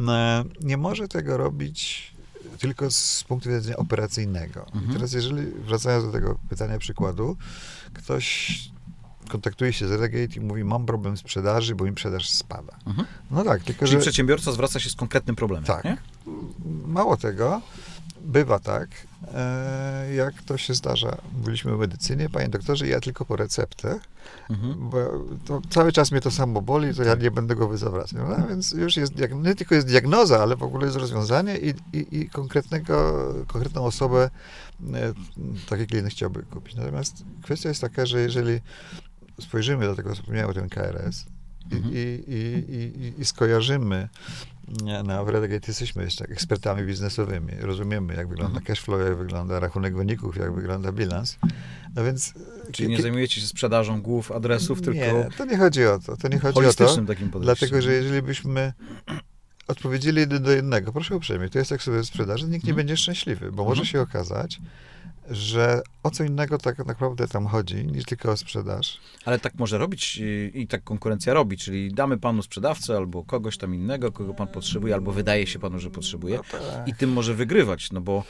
[0.08, 2.14] e, nie może tego robić
[2.58, 4.66] tylko z punktu widzenia operacyjnego.
[4.74, 4.92] I Mhm.
[4.94, 7.36] teraz jeżeli, wracając do tego pytania przykładu,
[7.92, 8.58] ktoś
[9.28, 12.76] kontaktuje się z Redegate i mówi, mam problem sprzedaży, bo mi sprzedaż spada.
[12.86, 13.06] Mhm.
[13.30, 15.84] No tak, tylko Czyli że przedsiębiorca zwraca się z konkretnym problemem, Tak.
[15.84, 15.96] nie?
[16.86, 17.60] mało tego,
[18.20, 18.88] bywa tak,
[20.16, 21.16] jak to się zdarza.
[21.38, 24.00] Mówiliśmy o medycynie, panie doktorze, ja tylko po receptę,
[24.50, 24.90] Mhm.
[24.90, 28.28] bo to cały czas mnie to samo boli, to ja nie będę go zawracał.
[28.28, 32.18] No, więc już jest, nie tylko jest diagnoza, ale w ogóle jest rozwiązanie i, i,
[32.18, 34.30] i konkretnego, konkretną osobę
[34.94, 35.12] e,
[35.68, 36.74] taki klient chciałby kupić.
[36.74, 38.60] Natomiast kwestia jest taka, że jeżeli
[39.40, 41.24] spojrzymy do tego, co wspomniałem o ten KRS
[41.70, 41.94] i, Mhm.
[41.94, 42.74] i, i,
[43.16, 44.08] i, i skojarzymy
[44.82, 47.52] nie, no, w Redegate jesteśmy jeszcze ekspertami biznesowymi.
[47.60, 48.64] Rozumiemy, jak wygląda Mhm.
[48.66, 51.36] cashflow, jak wygląda rachunek wyników, jak wygląda bilans.
[51.96, 52.32] No więc...
[52.72, 56.16] Czyli nie zajmujecie się sprzedażą głów, adresów, tylko Nie, to nie chodzi o to.
[56.16, 56.96] To nie chodzi o to.
[57.06, 57.30] takim.
[57.40, 58.72] Dlatego, że jeżeli byśmy
[59.68, 62.76] odpowiedzieli jeden do jednego, proszę uprzejmie, to jest jak sobie sprzedaży, nikt nie Mhm.
[62.76, 63.86] będzie szczęśliwy, bo może Mhm.
[63.86, 64.60] się okazać,
[65.30, 69.00] że o co innego tak naprawdę tam chodzi, niż tylko o sprzedaż.
[69.24, 70.20] Ale tak może robić
[70.54, 74.94] i, tak konkurencja robi, czyli damy panu sprzedawcę albo kogoś tam innego, kogo pan potrzebuje,
[74.94, 76.88] albo wydaje się panu, że potrzebuje No tak.
[76.88, 78.24] i tym może wygrywać, no bo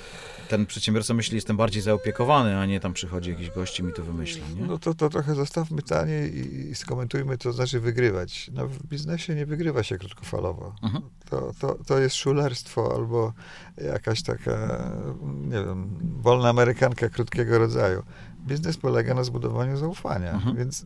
[0.48, 4.02] ten przedsiębiorca myśli, jestem bardziej zaopiekowany, a nie tam przychodzi jakiś gość i mi to
[4.02, 4.66] wymyśla, nie?
[4.66, 8.50] No to, to trochę zostawmy tanie i, i skomentujmy, co znaczy wygrywać.
[8.54, 10.74] No w biznesie nie wygrywa się krótkofalowo.
[10.82, 11.04] Mhm.
[11.30, 13.32] To, to, to jest szulerstwo albo
[13.76, 14.82] jakaś taka,
[15.22, 15.90] nie wiem,
[16.22, 18.02] wolna amerykanka krótkiego rodzaju.
[18.46, 20.56] Biznes polega na zbudowaniu zaufania, Mhm.
[20.56, 20.84] więc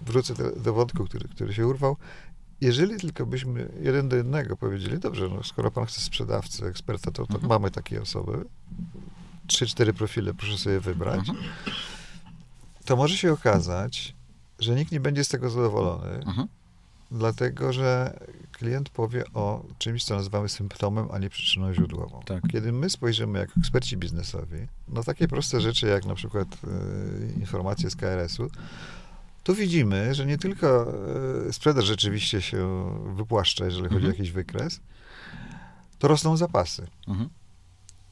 [0.00, 1.96] wrócę do, do wątku, który, który się urwał.
[2.60, 7.26] Jeżeli tylko byśmy jeden do jednego powiedzieli, dobrze, no skoro pan chce sprzedawcę, eksperta, to,
[7.26, 7.48] to Mhm.
[7.48, 8.44] mamy takie osoby,
[9.46, 11.38] trzy, cztery profile, proszę sobie wybrać, Mhm.
[12.84, 14.14] to może się okazać,
[14.58, 16.48] że nikt nie będzie z tego zadowolony, Mhm.
[17.12, 18.18] Dlatego że
[18.52, 22.20] klient powie o czymś, co nazywamy symptomem, a nie przyczyną źródłową.
[22.26, 22.42] Tak.
[22.52, 27.90] Kiedy my spojrzymy jako eksperci biznesowi na takie proste rzeczy, jak na przykład e, informacje
[27.90, 28.50] z KRS-u,
[29.44, 30.86] to widzimy, że nie tylko
[31.48, 34.12] e, sprzedaż rzeczywiście się wypłaszcza, jeżeli chodzi o Mhm.
[34.14, 34.80] jakiś wykres,
[35.98, 36.86] to rosną zapasy.
[37.08, 37.28] Mhm.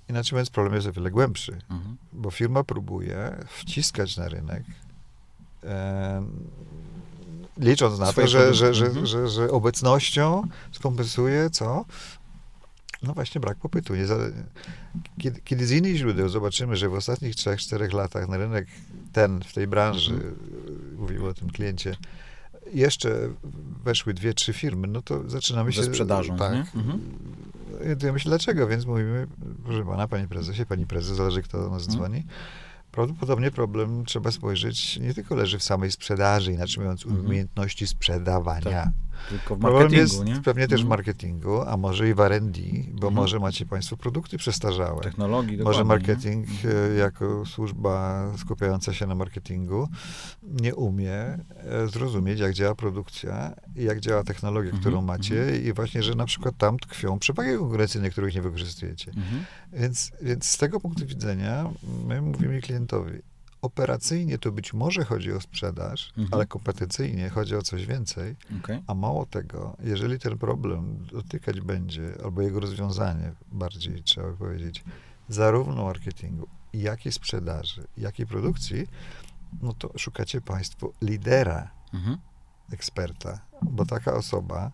[0.08, 1.96] Inaczej mówiąc, problem jest o wiele głębszy Mhm.
[2.12, 4.64] bo firma próbuje wciskać na rynek,
[5.64, 6.22] e,
[7.60, 10.42] licząc na to, że, że, że, że, obecnością
[10.72, 11.84] skompensuje co?
[13.02, 13.94] No właśnie brak popytu.
[15.18, 18.66] Kiedy, kiedy z innych źródeł zobaczymy, że w ostatnich 3-4 latach na rynek
[19.12, 20.36] ten, w tej branży, Mhm.
[20.98, 21.96] mówimy o tym kliencie,
[22.72, 23.28] jeszcze
[23.84, 25.82] weszły dwie, trzy firmy, no to zaczynamy się...
[25.82, 26.80] Ze sprzedażą, tak, nie?
[26.80, 27.00] Mhm.
[28.02, 28.66] ja myślę, dlaczego?
[28.66, 29.26] Więc mówimy,
[29.64, 32.22] proszę pana, panie prezesie, pani prezes, zależy kto do nas Mhm.
[32.92, 37.26] Prawdopodobnie problem trzeba spojrzeć, nie tylko leży w samej sprzedaży, inaczej mówiąc, Mhm.
[37.26, 38.92] umiejętności sprzedawania.
[39.28, 40.42] Tylko w Problem marketingu, jest nie?
[40.42, 40.88] pewnie też w Mhm.
[40.88, 42.60] marketingu, a może i w R&D,
[42.92, 43.14] bo Mhm.
[43.14, 45.00] może macie państwo produkty przestarzałe.
[45.02, 46.14] Technologii, Może dokładnie, nie?
[46.14, 49.88] marketing e, jako służba skupiająca się na marketingu
[50.42, 51.38] nie umie e,
[51.92, 56.24] zrozumieć, jak działa produkcja i jak działa technologia, Mhm, którą macie i właśnie, że na
[56.26, 59.10] przykład tam tkwią przewagi konkurencyjne, których nie wykorzystujecie.
[59.16, 59.44] Mhm.
[59.72, 61.70] Więc, więc z tego punktu widzenia
[62.06, 63.18] my mówimy klientowi,
[63.62, 66.28] operacyjnie to być może chodzi o sprzedaż, Mhm.
[66.34, 68.82] ale kompetencyjnie chodzi o coś więcej, Okej.
[68.86, 74.84] a mało tego, jeżeli ten problem dotykać będzie, albo jego rozwiązanie bardziej trzeba powiedzieć,
[75.28, 78.86] zarówno marketingu, jak i sprzedaży, jak i produkcji,
[79.62, 82.18] no to szukacie państwo lidera, Mhm.
[82.72, 84.70] eksperta, bo taka osoba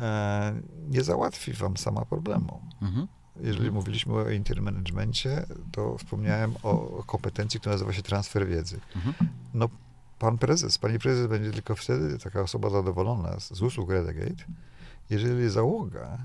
[0.00, 2.60] e, nie załatwi wam sama problemu.
[2.82, 3.06] Mhm.
[3.42, 8.80] Jeżeli mówiliśmy o intermanagemencie, to wspomniałem o kompetencji, która nazywa się transfer wiedzy.
[8.96, 9.14] Mhm.
[9.54, 9.68] No,
[10.18, 14.44] pan prezes, pani prezes będzie tylko wtedy taka osoba zadowolona z, z usług Redegate,
[15.10, 16.18] jeżeli załoga,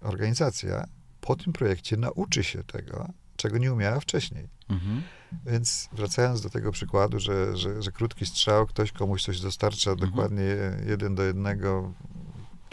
[0.00, 0.86] organizacja
[1.20, 4.48] po tym projekcie nauczy się tego, czego nie umiała wcześniej.
[4.68, 5.02] Mhm.
[5.46, 10.10] Więc wracając do tego przykładu, że, że, że krótki strzał, ktoś komuś coś dostarcza Mhm.
[10.10, 11.92] dokładnie jeden do jednego,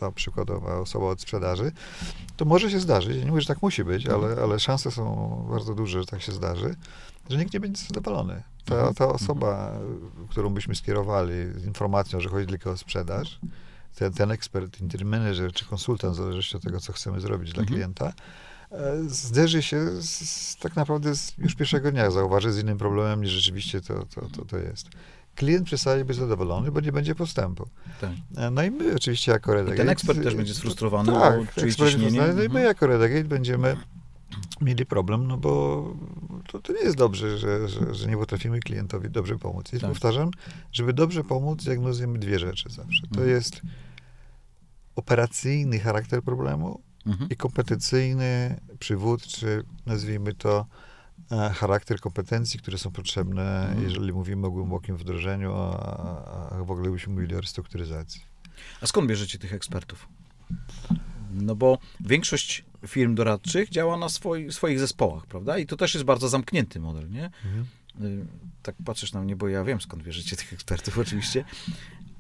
[0.04, 1.72] ta przykładowa osoba od sprzedaży,
[2.38, 3.18] to może się zdarzyć.
[3.18, 4.24] Ja nie mówię, że tak musi być, Mhm.
[4.24, 6.76] ale, ale szanse są bardzo duże, że tak się zdarzy,
[7.30, 8.44] że nikt nie będzie zadowolony.
[8.66, 8.94] Ta, Mhm.
[8.96, 9.72] ta osoba,
[10.30, 13.40] którą byśmy skierowali z informacją, że chodzi tylko o sprzedaż,
[13.96, 17.62] ten, ten ekspert, interim manager czy konsultant, w zależności od tego, co chcemy zrobić dla
[17.62, 17.76] Mhm.
[17.78, 18.14] klienta,
[18.72, 23.32] e, zderzy się z, tak naprawdę z, już pierwszego dnia, zauważy z innym problemem niż
[23.32, 24.88] rzeczywiście to, to, to, to jest.
[25.36, 27.68] Klient przestaje być zadowolony, bo nie będzie postępu.
[28.02, 28.12] Tak.
[28.38, 29.78] E, No i my oczywiście jako I Redagate...
[29.78, 32.20] ten ekspert też będzie sfrustrowany, tak, bo czuje ciśnienie.
[32.20, 32.66] No i my Mhm.
[32.66, 33.78] jako Redagate będziemy
[34.62, 35.84] mieli problem, no bo
[36.48, 39.74] to, to nie jest dobrze, że, że, że nie potrafimy klientowi dobrze pomóc.
[39.74, 39.90] I Tak.
[39.90, 40.32] powtarzam,
[40.72, 43.02] żeby dobrze pomóc, diagnozujemy dwie rzeczy zawsze.
[43.02, 43.30] To Mhm.
[43.30, 43.62] jest
[44.96, 47.30] operacyjny charakter problemu Mhm.
[47.30, 50.66] i kompetencyjny, przywódczy, nazwijmy to,
[51.56, 53.84] charakter kompetencji, które są potrzebne, Mhm.
[53.84, 58.22] jeżeli mówimy o głębokim wdrożeniu, a, a w ogóle byśmy mówili o restrukturyzacji.
[58.82, 60.08] A skąd bierzecie tych ekspertów?
[61.32, 65.58] No bo większość firm doradczych działa na swoi, swoich zespołach, prawda?
[65.58, 67.26] I to też jest bardzo zamknięty model, nie?
[68.02, 68.26] Y,
[68.64, 71.46] Tak patrzysz na mnie, bo ja wiem, skąd bierzecie tych ekspertów oczywiście.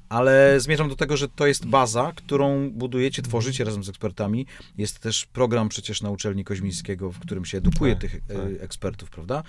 [0.10, 4.46] Ale zmierzam do tego, że to jest baza, którą budujecie, tworzycie razem z ekspertami.
[4.78, 8.38] Jest też program przecież na uczelni Koźmińskiego, w którym się edukuje Tak, tych y, tak.
[8.64, 9.44] ekspertów, prawda?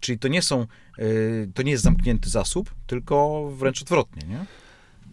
[0.00, 0.66] Czyli to nie są,
[0.98, 4.44] y, to nie jest zamknięty zasób, tylko wręcz odwrotnie, nie?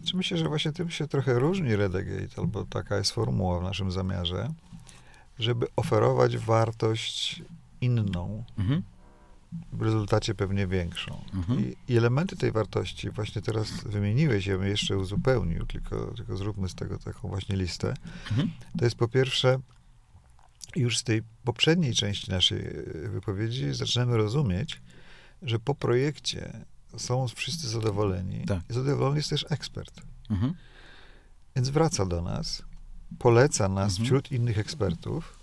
[0.06, 3.90] Czy myślę, że właśnie tym się trochę różni Redagate, albo taka jest formuła w naszym
[3.92, 4.48] zamiarze,
[5.38, 7.42] żeby oferować wartość
[7.80, 8.82] inną, Mhm.
[9.72, 11.24] W rezultacie pewnie większą.
[11.34, 11.60] Mhm.
[11.60, 16.68] I, I elementy tej wartości właśnie teraz wymieniłeś, ja bym jeszcze uzupełnił, tylko, tylko zróbmy
[16.68, 17.94] z tego taką właśnie listę.
[18.30, 18.50] Mhm.
[18.78, 19.58] To jest po pierwsze,
[20.76, 24.80] już z tej poprzedniej części naszej e, wypowiedzi zaczynamy rozumieć,
[25.42, 26.52] że po projekcie
[26.96, 28.44] są wszyscy zadowoleni.
[28.44, 28.60] Tak.
[28.70, 30.02] I zadowolony jest też ekspert.
[30.30, 30.54] Mhm.
[31.56, 32.62] Więc wraca do nas,
[33.18, 34.04] poleca nas Mhm.
[34.04, 35.38] wśród innych ekspertów.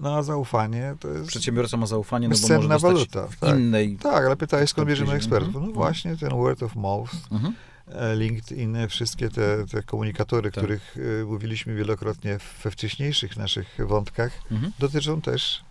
[0.00, 3.26] No a zaufanie to jest Przedsiębiorca ma zaufanie, no bo może waluta.
[3.28, 3.58] w Tak.
[3.58, 3.96] innej...
[3.96, 5.52] tak, ale pytałeś, skąd bierzemy ekspertów.
[5.54, 5.74] No Mhm.
[5.74, 7.54] właśnie ten word of mouth, Mhm.
[7.88, 10.64] e, LinkedIn, wszystkie te, te komunikatory, Tak.
[10.64, 14.72] których e, mówiliśmy wielokrotnie we wcześniejszych naszych wątkach, Mhm.
[14.78, 15.64] dotyczą też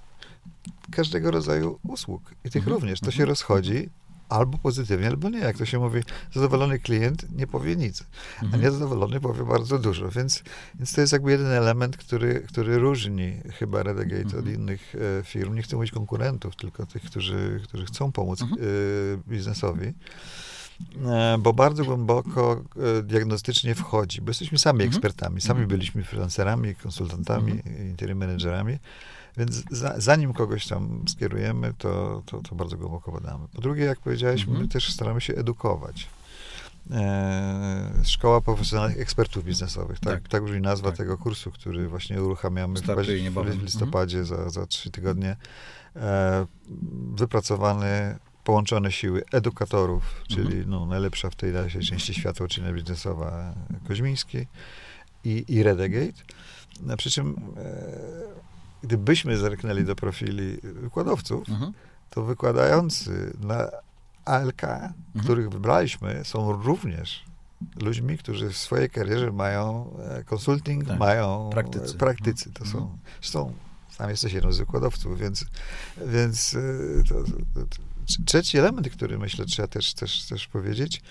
[0.92, 2.22] każdego rodzaju usług.
[2.46, 2.76] I tych Mhm.
[2.76, 3.00] również.
[3.00, 3.18] To Mhm.
[3.18, 3.90] się rozchodzi
[4.32, 5.40] albo pozytywnie, albo nie.
[5.40, 6.00] Jak to się mówi,
[6.34, 8.04] zadowolony klient nie powie nic,
[8.42, 8.64] a Mhm.
[8.64, 10.10] niezadowolony powie bardzo dużo.
[10.10, 10.44] Więc,
[10.76, 14.56] więc to jest jakby jeden element, który, który różni chyba Redagate od Mhm.
[14.56, 15.56] innych e, firm.
[15.56, 18.62] Nie chcę mówić konkurentów, tylko tych, którzy, którzy chcą pomóc Mhm.
[18.62, 18.66] e,
[19.30, 19.94] biznesowi.
[21.06, 22.64] E, Bo bardzo głęboko
[23.04, 28.78] diagnostycznie wchodzi, bo jesteśmy sami ekspertami, sami byliśmy freelancerami, konsultantami, interim managerami,
[29.38, 33.48] więc za, zanim kogoś tam skierujemy, to, to, to bardzo głęboko badamy.
[33.56, 34.62] Po drugie, jak powiedziałeś, Mhm.
[34.62, 36.08] my też staramy się edukować.
[36.92, 40.28] E, Szkoła Profesjonalnych Ekspertów Biznesowych, tak, Tak.
[40.28, 40.98] tak, brzmi nazwa Tak.
[40.98, 45.36] tego kursu, który właśnie uruchamiamy w, Startuje w listopadzie za, za trzy tygodnie.
[45.96, 46.46] E,
[47.16, 50.70] wypracowany, połączone siły edukatorów, czyli Mhm.
[50.70, 53.54] no, najlepsza w tej naszej części świata uczelnia biznesowa
[53.88, 54.48] Koźmiński
[55.24, 56.24] i, i Redegate.
[56.82, 58.51] No, przy czym e,
[58.84, 61.74] gdybyśmy zerknęli do profili wykładowców, Mhm.
[62.10, 63.68] to wykładający na
[64.26, 64.94] ALK, Mhm.
[65.24, 67.24] których wybraliśmy, są również
[67.82, 71.96] ludźmi, którzy w swojej karierze mają e, konsulting, Tak, mają praktycy.
[71.96, 72.52] e, praktycy.
[72.54, 72.72] To Mhm.
[72.84, 73.54] są, zresztą
[73.90, 75.46] sam jesteś jedną z wykładowców, więc,
[76.08, 77.32] więc e, to, to,
[77.70, 77.76] to,
[78.26, 81.02] trzeci element, który myślę trzeba też, też, też powiedzieć,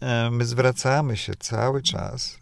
[0.00, 2.38] e, my zwracamy się cały czas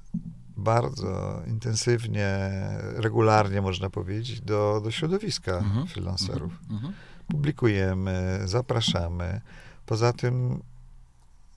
[0.56, 2.38] bardzo intensywnie,
[2.80, 5.86] regularnie można powiedzieć, do, do środowiska Mhm.
[5.86, 6.92] freelancerów Mhm.
[7.28, 9.40] publikujemy, zapraszamy.
[9.86, 10.62] Poza tym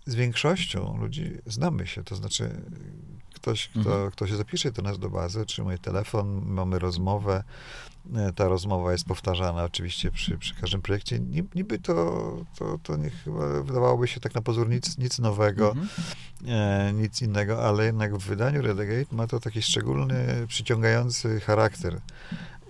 [0.06, 2.62] z większością ludzi znamy się, to znaczy
[3.42, 4.12] ktoś, kto, Mhm.
[4.12, 7.44] kto się zapisze do nas do bazy, otrzymuje telefon, mamy rozmowę,
[8.16, 11.20] e, ta rozmowa jest powtarzana oczywiście przy, przy każdym projekcie.
[11.20, 11.94] Ni- Niby to,
[12.60, 15.88] to, to nie chyba wydawałoby się tak na pozór nic, nic nowego, Mhm.
[16.48, 22.00] e, nic innego, ale jednak w wydaniu Redagate ma to taki szczególny, przyciągający charakter.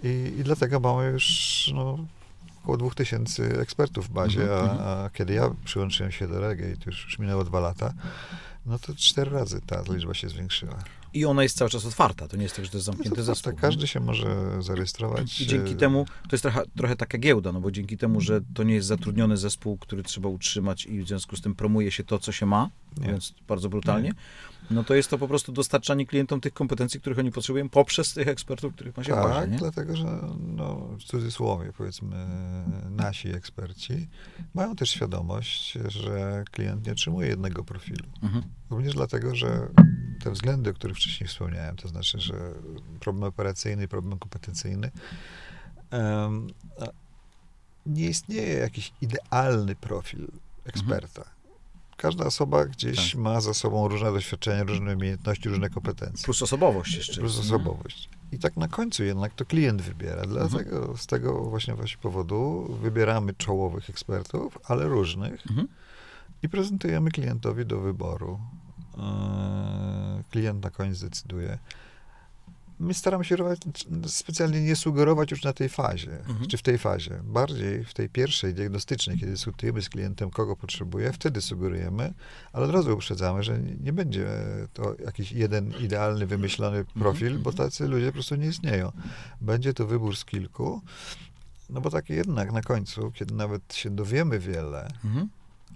[0.03, 1.25] I, i dlatego mamy już
[1.75, 1.97] no,
[2.63, 7.05] około 2000 ekspertów w bazie, Mhm, a, a kiedy ja przyłączyłem się do Redagate, już,
[7.05, 7.93] już minęło dwa lata,
[8.65, 10.84] no to cztery razy ta liczba się zwiększyła.
[11.13, 13.15] I ona jest cały czas otwarta, to nie jest tak, że to jest zamknięty No
[13.15, 13.52] to zespół.
[13.54, 15.41] tak, każdy się może zarejestrować.
[15.41, 18.41] I dzięki e, temu, to jest trochę, trochę taka giełda, no bo dzięki temu, że
[18.54, 22.04] to nie jest zatrudniony zespół, który trzeba utrzymać i w związku z tym promuje się
[22.04, 23.04] to, co się ma, Nie.
[23.06, 24.12] mówiąc bardzo brutalnie,
[24.71, 28.27] no to jest to po prostu dostarczanie klientom tych kompetencji, których oni potrzebują poprzez tych
[28.27, 29.58] ekspertów, których ma się Tak, nie?
[29.58, 32.25] dlatego że no, w cudzysłowie powiedzmy
[32.89, 34.08] nasi eksperci
[34.53, 38.05] mają też świadomość, że klient nie otrzymuje jednego profilu.
[38.23, 38.43] Mhm.
[38.69, 39.67] Również dlatego, że
[40.23, 42.53] te względy, o których wcześniej wspomniałem, to znaczy, że
[42.99, 44.91] problem operacyjny i problem kompetencyjny,
[46.79, 46.86] a
[47.86, 50.27] nie istnieje jakiś idealny profil
[50.65, 51.38] eksperta.
[52.02, 53.22] Każda osoba gdzieś Tak.
[53.22, 56.26] ma za sobą różne doświadczenia, różne umiejętności, różne kompetencje.
[56.26, 57.22] Plus osobowość jeszcze.
[57.22, 58.10] Plus jest, osobowość.
[58.32, 60.22] I tak na końcu jednak to klient wybiera.
[60.26, 65.68] Dlatego z tego właśnie, właśnie powodu wybieramy czołowych ekspertów, ale różnych Mhm.
[66.44, 68.40] i prezentujemy klientowi do wyboru.
[68.98, 71.58] Eee, Klient na koniec decyduje.
[72.80, 73.36] My staramy się
[74.08, 76.48] specjalnie nie sugerować już na tej fazie, Mhm.
[76.48, 77.20] czy w tej fazie.
[77.24, 82.13] Bardziej w tej pierwszej diagnostycznej, kiedy dyskutujemy z klientem, kogo potrzebuje, wtedy sugerujemy,
[82.54, 84.28] ale od razu uprzedzamy, że nie nie będzie
[84.74, 88.92] to jakiś jeden idealny, wymyślony profil, bo tacy ludzie po prostu nie istnieją.
[89.42, 90.82] Będzie to wybór z kilku,
[91.70, 95.30] no bo tak jednak na końcu, kiedy nawet się dowiemy wiele, Mhm.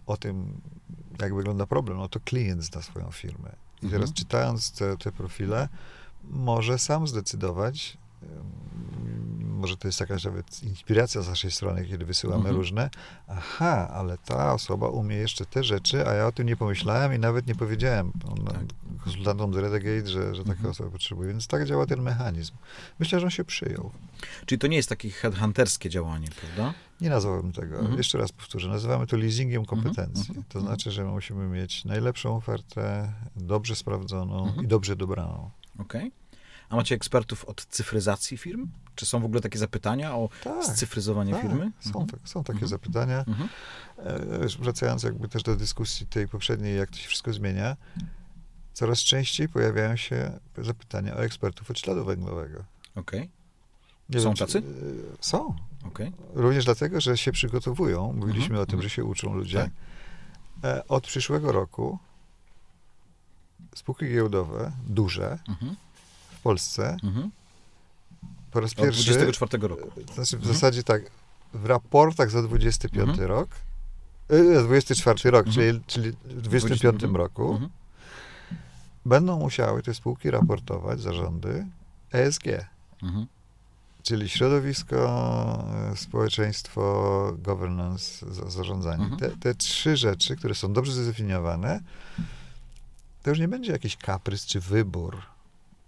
[0.06, 0.62] o tym,
[1.22, 3.50] jak wygląda problem, no to klient zna swoją firmę.
[3.82, 4.14] I teraz Mhm.
[4.14, 5.70] czytając te, te profile,
[6.30, 7.98] może sam zdecydować,
[9.42, 12.56] może to jest jakaś nawet inspiracja z naszej strony, kiedy wysyłamy Mhm.
[12.56, 12.90] różne,
[13.28, 17.20] aha, ale ta osoba umie jeszcze te rzeczy, a ja o tym nie pomyślałem i
[17.20, 18.58] nawet nie powiedziałem on, Tak.
[19.04, 20.70] konsultantom z Redagate, że, że takie Mhm.
[20.72, 21.30] osoby potrzebuję.
[21.30, 22.54] Więc tak działa ten mechanizm.
[23.00, 23.92] Myślę, że on się przyjął.
[24.46, 26.74] Czyli to nie jest takie headhunterskie działanie, prawda?
[27.02, 27.80] Nie nazwałbym tego.
[27.80, 27.98] Mhm.
[27.98, 28.70] Jeszcze raz powtórzę.
[28.70, 30.28] Nazywamy to leasingiem kompetencji.
[30.30, 30.66] mhm, To mhm.
[30.66, 34.66] znaczy, że musimy mieć najlepszą ofertę, dobrze sprawdzoną Mhm.
[34.66, 35.50] i dobrze dobraną.
[35.80, 36.12] Okej.
[36.70, 38.68] A macie ekspertów od cyfryzacji firm?
[38.96, 40.64] Czy są w ogóle takie zapytania o Tak.
[40.66, 41.72] scyfryzowanie tak, firmy?
[41.80, 42.08] Są, Mhm.
[42.08, 42.68] tak, są takie Mhm.
[42.70, 43.20] zapytania.
[43.28, 43.50] Mhm.
[43.98, 47.78] E, wracając jakby też do dyskusji tej poprzedniej, jak to się wszystko zmienia,
[48.74, 52.64] coraz częściej pojawiają się zapytania o ekspertów od śladu węglowego.
[52.96, 53.30] Okej,
[54.10, 54.58] Nie Są wiem, czy- tacy?
[54.58, 54.62] e,
[55.20, 55.56] Są.
[55.86, 56.12] okej.
[56.34, 58.14] Również dlatego, że się przygotowują.
[58.14, 58.82] Mówiliśmy Mhm, o tym, mhm.
[58.84, 59.58] że się uczą ludzie.
[59.58, 59.70] Tak.
[60.78, 62.00] E, Od przyszłego roku
[63.76, 65.76] spółki giełdowe, duże, Mhm.
[66.32, 67.32] w Polsce, Mhm.
[68.52, 69.92] po raz Od pierwszy, 24 roku.
[70.08, 70.54] to znaczy w Mhm.
[70.54, 71.02] zasadzie tak,
[71.54, 73.28] w raportach za 25 Mhm.
[73.30, 73.50] rok,
[74.30, 75.54] e, 24 rok, Mhm.
[75.66, 77.16] czyli, czyli w 25 Mhm.
[77.16, 77.70] roku, Mhm.
[79.06, 81.66] będą musiały te spółki raportować, zarządy,
[82.14, 82.46] ESG.
[84.04, 84.96] Czyli środowisko,
[85.92, 89.18] e, społeczeństwo, governance, za- zarządzanie.
[89.20, 91.80] Te, te trzy rzeczy, które są dobrze zdefiniowane,
[93.24, 95.22] to już nie będzie jakiś kaprys czy wybór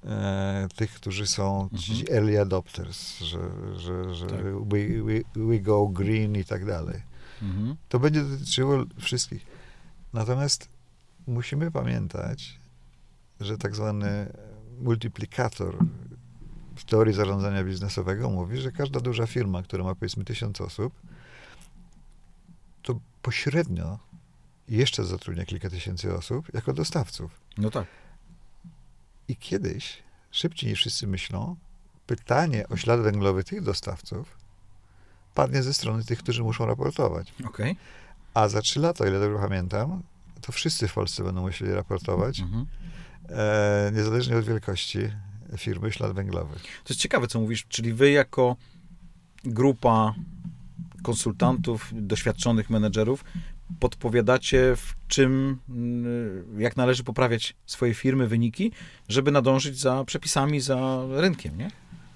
[0.05, 3.39] e, tych, którzy są ci early adopters, że,
[3.77, 4.39] że, że Tak.
[4.43, 7.01] we, we, we go green i tak dalej.
[7.41, 7.75] Mhm.
[7.89, 9.45] To będzie dotyczyło wszystkich.
[10.13, 10.69] Natomiast
[11.27, 12.59] musimy pamiętać,
[13.39, 14.33] że tak zwany
[14.81, 15.77] multiplikator
[16.75, 20.93] w teorii zarządzania biznesowego mówi, że każda duża firma, która ma powiedzmy tysiąc osób,
[22.81, 23.99] to pośrednio
[24.69, 27.31] jeszcze zatrudnia kilka tysięcy osób jako dostawców.
[27.57, 27.85] No tak.
[29.27, 31.55] I kiedyś, szybciej niż wszyscy myślą,
[32.07, 34.37] pytanie o ślad węglowy tych dostawców
[35.33, 37.33] padnie ze strony tych, którzy muszą raportować.
[37.45, 37.75] Okej.
[38.33, 40.03] A za trzy lata, o ile dobrze pamiętam,
[40.41, 42.65] to wszyscy w Polsce będą musieli raportować, Mhm.
[43.29, 44.99] e, niezależnie od wielkości
[45.57, 46.55] firmy, ślad węglowy.
[46.55, 48.55] To jest ciekawe, co mówisz, czyli wy jako
[49.43, 50.13] grupa
[51.03, 53.23] konsultantów, doświadczonych menedżerów
[53.79, 58.71] podpowiadacie w czym, mm, jak należy poprawiać swoje firmy, wyniki,
[59.09, 61.71] żeby nadążyć za przepisami, za rynkiem, nie?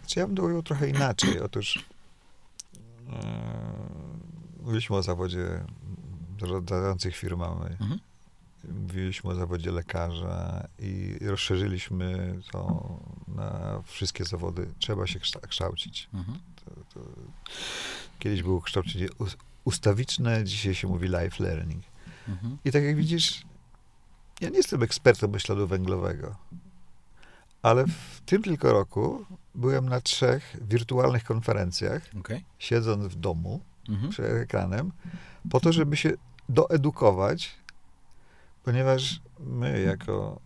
[0.08, 1.40] Czy ja bym to ujął trochę inaczej?
[1.40, 1.86] Otóż
[3.10, 3.20] e,
[4.64, 5.64] mówiliśmy o zawodzie
[6.40, 7.66] zarządzających firmami.
[7.66, 8.00] Mhm.
[8.82, 12.90] Mówiliśmy o zawodzie lekarza i rozszerzyliśmy to
[13.28, 14.74] na wszystkie zawody.
[14.80, 16.10] Trzeba się kszta- kształcić.
[16.14, 16.40] Mhm.
[18.20, 19.08] Kiedyś było kształcenie
[19.64, 21.84] ustawiczne, dzisiaj się mówi life learning.
[22.28, 22.58] Mhm.
[22.66, 23.42] I tak jak widzisz,
[24.42, 26.36] ja nie jestem ekspertem od śladu węglowego,
[27.62, 29.26] ale w tym tylko roku
[29.56, 32.46] byłem na trzech wirtualnych konferencjach, Okej.
[32.60, 34.10] siedząc w domu Mhm.
[34.10, 34.92] przed ekranem,
[35.50, 36.12] po to, żeby się
[36.50, 37.56] doedukować,
[38.64, 40.40] ponieważ my jako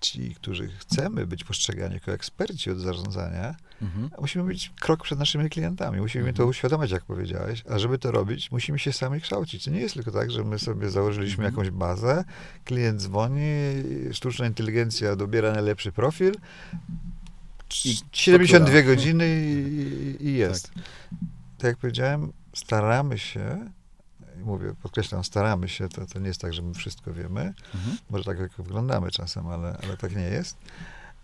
[0.00, 4.10] ci, którzy chcemy być postrzegani jako eksperci od zarządzania, Mhm.
[4.20, 6.00] musimy być krok przed naszymi klientami.
[6.00, 9.64] Musimy to uświadomić, jak powiedziałeś, a żeby to robić, musimy się sami kształcić.
[9.64, 11.52] To nie jest tylko tak, że my sobie założyliśmy Mhm.
[11.54, 12.24] jakąś bazę,
[12.64, 13.42] klient dzwoni,
[14.12, 16.34] sztuczna inteligencja dobiera najlepszy profil,
[17.84, 18.82] I 72 faktura.
[18.94, 19.26] godziny
[20.20, 20.70] i, i jest.
[21.58, 21.64] Tak.
[21.68, 23.70] jak powiedziałem, staramy się,
[24.44, 27.96] mówię, podkreślam, staramy się, to, to nie jest tak, że my wszystko wiemy, Mhm.
[28.10, 30.56] może tak jak wyglądamy czasem, ale, ale tak nie jest.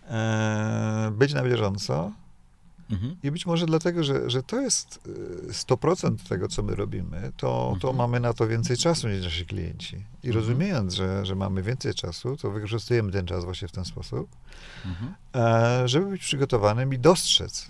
[0.09, 2.11] E, być na bieżąco
[2.91, 3.15] Mhm.
[3.23, 4.99] i być może dlatego, że, że to jest
[5.49, 7.95] e, 100% tego, co my robimy, to, to Mhm.
[7.95, 9.95] mamy na to więcej czasu niż nasi klienci.
[9.95, 10.35] I Mhm.
[10.35, 14.29] rozumiejąc, że, że mamy więcej czasu, to wykorzystujemy ten czas właśnie w ten sposób,
[14.85, 15.13] Mhm.
[15.35, 17.67] e, żeby być przygotowanym i dostrzec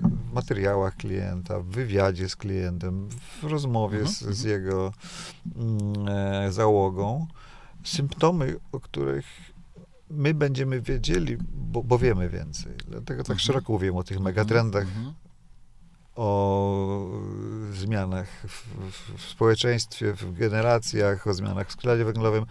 [0.00, 3.08] w materiałach klienta, w wywiadzie z klientem,
[3.40, 4.48] w rozmowie Mhm, z, z mhm.
[4.48, 4.92] jego
[5.56, 7.26] mm, e, załogą,
[7.84, 9.26] symptomy, o których
[10.10, 12.72] my będziemy wiedzieli, bo, bo wiemy więcej.
[12.88, 13.38] Dlatego tak Mhm.
[13.38, 15.14] szeroko mówię o tych megatrendach, Mhm.
[16.16, 17.10] o
[17.72, 22.46] zmianach w, w, w społeczeństwie, w generacjach, o zmianach w składzie węglowym.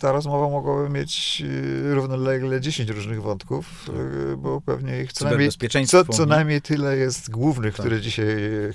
[0.00, 3.88] Ta rozmowa mogłaby mieć y, równolegle 10 różnych wątków,
[4.32, 5.50] y, bo pewnie ich co najmniej,
[5.86, 7.86] co, co najmniej tyle jest głównych, Tak.
[7.86, 8.26] które dzisiaj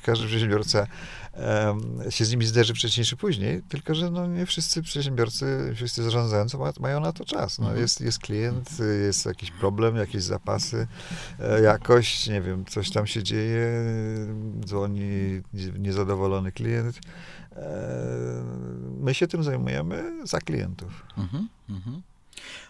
[0.04, 0.88] każdy przedsiębiorca
[1.34, 6.04] em, się z nimi zderzy wcześniej czy później, tylko że no, nie wszyscy przedsiębiorcy, wszyscy
[6.04, 7.60] zarządzający ma, mają na to czas.
[7.60, 7.82] No, Mhm.
[7.82, 10.88] jest, jest klient, y, jest jakiś problem, jakieś zapasy,
[11.40, 13.68] e, jakość, nie wiem, coś tam się dzieje,
[14.66, 15.00] dzwoni
[15.54, 17.00] nie- niezadowolony klient.
[19.00, 21.06] My się tym zajmujemy za klientów.
[21.18, 22.02] Mhm, mhm.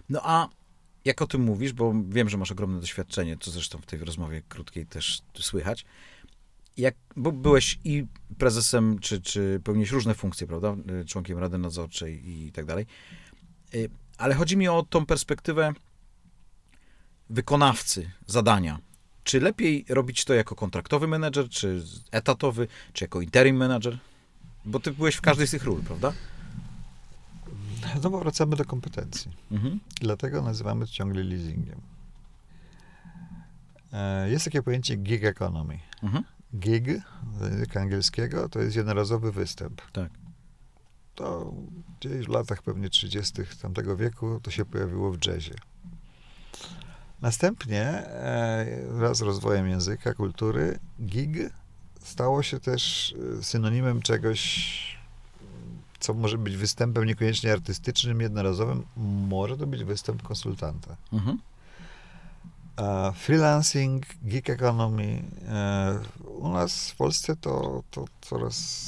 [0.09, 0.49] No a
[1.05, 4.41] jak o tym mówisz, bo wiem, że masz ogromne doświadczenie, co zresztą w tej rozmowie
[4.49, 5.85] krótkiej też słychać.
[6.77, 8.05] Jak, bo byłeś i
[8.37, 10.75] prezesem, czy, czy pełniłeś różne funkcje, prawda?
[11.01, 12.85] Y, Członkiem Rady Nadzorczej i tak dalej.
[13.75, 15.73] Y, Ale chodzi mi o tą perspektywę
[17.29, 18.79] wykonawcy zadania.
[19.23, 23.99] Czy lepiej robić to jako kontraktowy menedżer, czy etatowy, czy jako interim menedżer?
[24.65, 26.13] Bo ty byłeś w każdej z tych ról, prawda?
[27.99, 29.31] Znowu wracamy do kompetencji.
[29.51, 29.79] Mhm.
[30.01, 31.81] Dlatego nazywamy to ciągle leasingiem.
[33.93, 35.79] E, Jest takie pojęcie gig economy.
[36.03, 36.23] Mhm.
[36.55, 36.85] Gig
[37.39, 39.81] z języka angielskiego to jest jednorazowy występ.
[39.91, 40.09] Tak.
[41.15, 41.53] To
[41.99, 43.33] gdzieś w latach pewnie 30.
[43.61, 45.55] tamtego wieku to się pojawiło w jazzie.
[47.21, 51.37] Następnie e, wraz z rozwojem języka, kultury, gig
[52.03, 54.97] stało się też e, synonimem czegoś,
[55.99, 58.83] co może być występem niekoniecznie artystycznym, jednorazowym.
[59.27, 60.97] Może to być występ konsultanta.
[61.13, 61.37] Mhm.
[63.15, 65.23] Freelancing, gig economy.
[65.47, 68.85] E, u nas w Polsce to, to coraz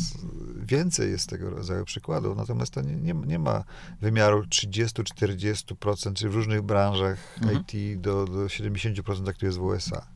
[0.55, 3.63] więcej jest tego rodzaju przykładów, natomiast to nie, nie, nie ma
[4.01, 7.63] wymiaru 30-40%, czy w różnych branżach Mhm.
[7.69, 10.14] IT do, do 70%, jak to jest w USA.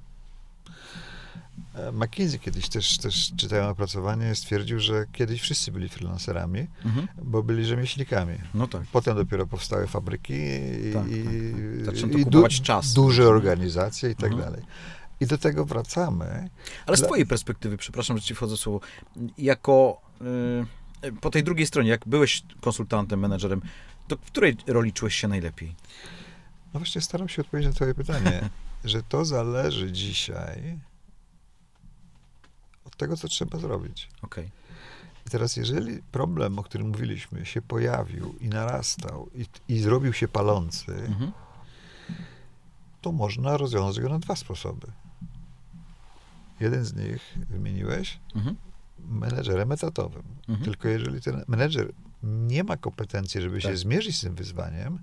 [1.76, 7.08] E, McKinsey kiedyś też, też czytałem opracowanie, stwierdził, że kiedyś wszyscy byli freelancerami, Mhm.
[7.24, 8.38] bo byli rzemieślnikami.
[8.54, 8.82] No tak.
[8.92, 11.86] Potem dopiero powstały fabryki i, Tak, tak.
[11.86, 12.94] Zaczęto i kupować czas.
[12.94, 14.42] duże organizacje i tak Mhm.
[14.52, 14.66] dalej.
[15.22, 16.50] I do tego wracamy.
[16.86, 18.80] Ale z Dla- twojej perspektywy, przepraszam, że ci wchodzę w słowo,
[19.38, 20.02] jako
[21.06, 23.62] y, po tej drugiej stronie, jak byłeś konsultantem, menedżerem,
[24.08, 25.76] do której roli czułeś się najlepiej?
[26.74, 28.50] No właśnie staram się odpowiedzieć na twoje pytanie,
[28.84, 30.80] że to zależy dzisiaj
[33.00, 34.10] tego, co trzeba zrobić.
[34.22, 34.52] Okej.
[35.28, 40.28] I teraz, jeżeli problem, o którym mówiliśmy, się pojawił i narastał i, i zrobił się
[40.28, 41.32] palący, Mhm.
[43.02, 44.88] to można rozwiązać go na dwa sposoby.
[46.60, 48.56] Jeden z nich wymieniłeś, Mhm.
[49.10, 50.24] menedżerem etatowym.
[50.48, 50.66] Mhm.
[50.66, 51.92] Tylko jeżeli ten menedżer
[52.24, 53.78] nie ma kompetencji, żeby się Tak.
[53.78, 55.00] zmierzyć z tym wyzwaniem,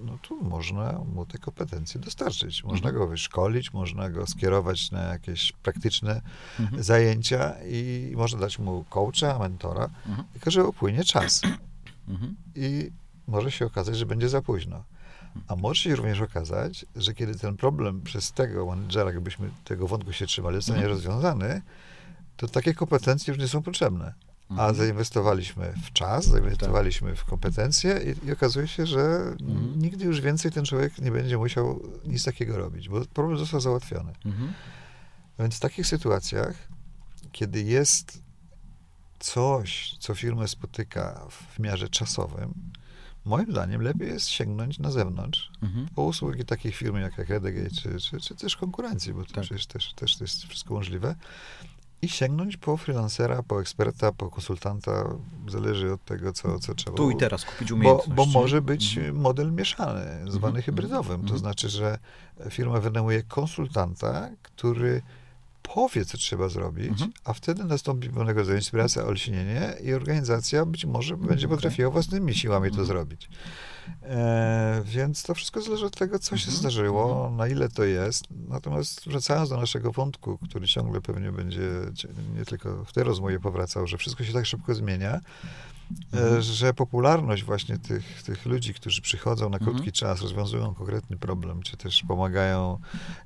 [0.00, 2.64] no to można mu te kompetencje dostarczyć.
[2.64, 2.94] Można Mhm.
[2.94, 6.20] go wyszkolić, można go skierować na jakieś praktyczne
[6.60, 6.82] Mhm.
[6.82, 10.28] zajęcia i można dać mu coacha, mentora, Mhm.
[10.32, 11.42] tylko że upłynie czas
[12.08, 12.36] Mhm.
[12.54, 12.90] i
[13.28, 14.84] może się okazać, że będzie za późno.
[15.48, 20.12] A może się również okazać, że kiedy ten problem przez tego menedżera, jakbyśmy tego wątku
[20.12, 20.92] się trzymali, zostanie Mhm.
[20.96, 21.62] rozwiązany,
[22.36, 24.14] to takie kompetencje już nie są potrzebne.
[24.48, 24.74] A Mhm.
[24.74, 29.00] zainwestowaliśmy w czas, zainwestowaliśmy w kompetencje i, i okazuje się, że
[29.40, 29.78] Mhm.
[29.78, 34.12] nigdy już więcej ten człowiek nie będzie musiał nic takiego robić, bo problem został załatwiony.
[34.24, 34.52] Mhm.
[35.38, 36.54] Więc w takich sytuacjach,
[37.32, 38.22] kiedy jest
[39.18, 42.54] coś, co firmę spotyka w wymiarze czasowym,
[43.24, 45.88] moim zdaniem lepiej jest sięgnąć na zewnątrz Mhm.
[45.94, 49.44] po usługi takich firm jak, jak Redegate, czy, czy, czy też konkurencji, bo to Tak.
[49.44, 51.14] przecież też, też jest wszystko możliwe.
[52.02, 55.04] I sięgnąć po freelancera, po eksperta, po konsultanta,
[55.48, 56.96] zależy od tego, co, co trzeba.
[56.96, 58.14] Tu i teraz kupić Bo, umiejętność.
[58.16, 59.16] bo może być Mhm.
[59.16, 60.62] model mieszany, zwany Mhm.
[60.62, 61.16] hybrydowym.
[61.16, 61.38] To Mhm.
[61.38, 61.98] znaczy, że
[62.50, 65.02] firma wynajmuje konsultanta, który
[65.72, 67.12] powie, co trzeba zrobić, Mhm.
[67.24, 71.56] a wtedy nastąpi pewnego rodzaju inspiracja, olśnienie i organizacja być może będzie Okej.
[71.56, 72.86] potrafiła własnymi siłami to Mhm.
[72.86, 73.28] zrobić.
[74.02, 76.56] E, więc to wszystko zależy od tego, co się Mhm.
[76.58, 78.24] zdarzyło, na ile to jest.
[78.48, 81.70] Natomiast wracając do naszego wątku, który ciągle pewnie będzie
[82.38, 85.20] nie tylko w tej rozmowie powracał, że wszystko się tak szybko zmienia,
[86.12, 86.34] Mhm.
[86.38, 89.92] e, że popularność właśnie tych, tych ludzi, którzy przychodzą na krótki Mhm.
[89.92, 92.78] czas, rozwiązują konkretny problem, czy też pomagają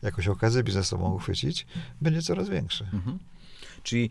[0.02, 1.66] jakąś okazję biznesową uchwycić,
[2.00, 2.84] będzie coraz większa.
[2.92, 3.18] Mhm.
[3.82, 4.10] Czyli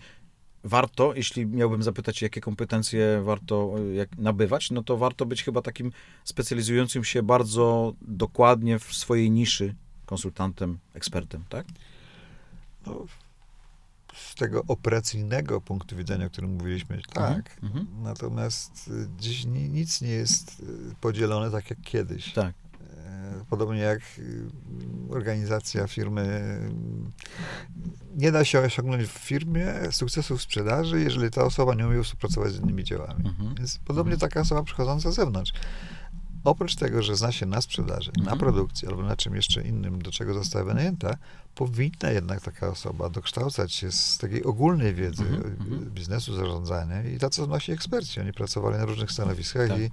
[0.63, 5.61] warto, jeśli miałbym zapytać, jakie kompetencje warto y, jak nabywać, no to warto być chyba
[5.61, 5.91] takim
[6.23, 9.75] specjalizującym się bardzo dokładnie w swojej niszy
[10.05, 11.65] konsultantem, ekspertem, tak?
[12.85, 13.05] No,
[14.18, 17.57] z tego operacyjnego punktu widzenia, o którym mówiliśmy, tak.
[17.63, 17.88] Mhm.
[18.03, 20.63] Natomiast y, dziś ni- nic nie jest y,
[21.01, 22.34] podzielone tak jak kiedyś.
[22.34, 22.55] Tak.
[22.82, 24.45] E, Podobnie jak y,
[25.09, 26.59] organizacja firmy.
[28.15, 32.53] Nie da się osiągnąć w firmie sukcesu w sprzedaży, jeżeli ta osoba nie umie współpracować
[32.53, 33.28] z innymi działami.
[33.28, 33.55] Mhm.
[33.55, 35.53] Więc podobnie taka osoba przychodząca z zewnątrz.
[36.47, 38.39] Oprócz tego, że zna się na sprzedaży, na Mhm.
[38.39, 41.17] produkcji albo na czym jeszcze innym, do czego została wynajęta,
[41.55, 45.91] powinna jednak taka osoba dokształcać się z takiej ogólnej wiedzy Mhm, y, mhm.
[45.91, 48.19] biznesu, zarządzania i tacy są nasi eksperci.
[48.19, 49.79] Oni pracowali na różnych stanowiskach Tak.
[49.79, 49.89] i,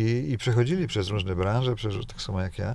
[0.00, 2.74] i, i przechodzili przez różne branże, przez, tak samo jak ja.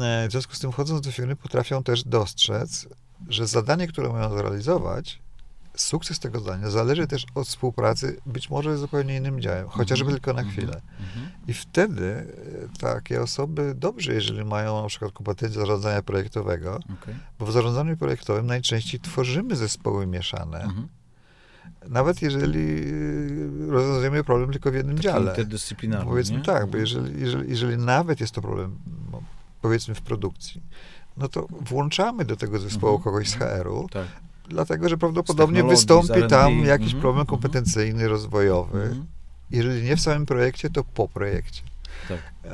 [0.00, 2.86] E, W związku z tym, wchodząc do firmy, potrafią też dostrzec,
[3.28, 5.18] że zadanie, które mają zrealizować,
[5.76, 10.14] sukces tego zadania zależy też od współpracy być może z zupełnie innym działem, chociażby Mhm.
[10.20, 10.56] tylko na Mhm.
[10.56, 10.80] chwilę.
[11.00, 11.26] Mhm.
[11.48, 12.26] I wtedy
[12.74, 17.14] e, takie osoby dobrze, jeżeli mają na przykład kompetencje zarządzania projektowego, Okej.
[17.38, 20.88] bo w zarządzaniu projektowym najczęściej tworzymy zespoły mieszane, Mhm.
[21.88, 22.82] nawet jeżeli
[23.68, 25.30] e, rozwiązujemy problem tylko w jednym Taki dziale.
[25.30, 26.44] Interdyscyplinarny, Powiedzmy nie?
[26.44, 28.78] tak, bo jeżeli, jeżeli, jeżeli nawet jest to problem,
[29.12, 29.22] no,
[29.62, 30.62] powiedzmy w produkcji,
[31.16, 33.04] no to włączamy do tego zespołu Mhm.
[33.04, 34.06] kogoś z HR-u, Tak.
[34.48, 37.26] Dlatego że prawdopodobnie z wystąpi tam jakiś Mhm, problem mhm.
[37.26, 38.82] kompetencyjny, rozwojowy.
[38.82, 39.06] Mhm.
[39.50, 41.62] Jeżeli nie w samym projekcie, to po projekcie.
[42.08, 42.18] Tak.
[42.44, 42.50] E,